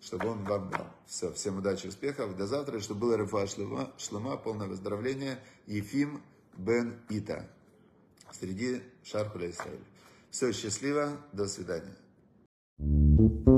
чтобы 0.00 0.28
он 0.28 0.44
вам 0.44 0.70
дал. 0.70 0.86
Все, 1.06 1.32
всем 1.32 1.58
удачи, 1.58 1.86
успехов, 1.86 2.36
до 2.36 2.46
завтра, 2.46 2.80
чтобы 2.80 3.00
было 3.00 3.16
рефа 3.16 3.46
шлема, 3.46 3.92
шлема, 3.98 4.36
полное 4.36 4.68
выздоровление, 4.68 5.42
Ефим 5.66 6.22
бен 6.56 7.00
Ита. 7.08 7.48
среди 8.32 8.82
Шархуля 9.02 9.50
Израиля. 9.50 9.84
Все, 10.30 10.52
счастливо, 10.52 11.16
до 11.32 11.46
свидания. 11.46 11.96
Thank 12.78 13.20
you. 13.46 13.55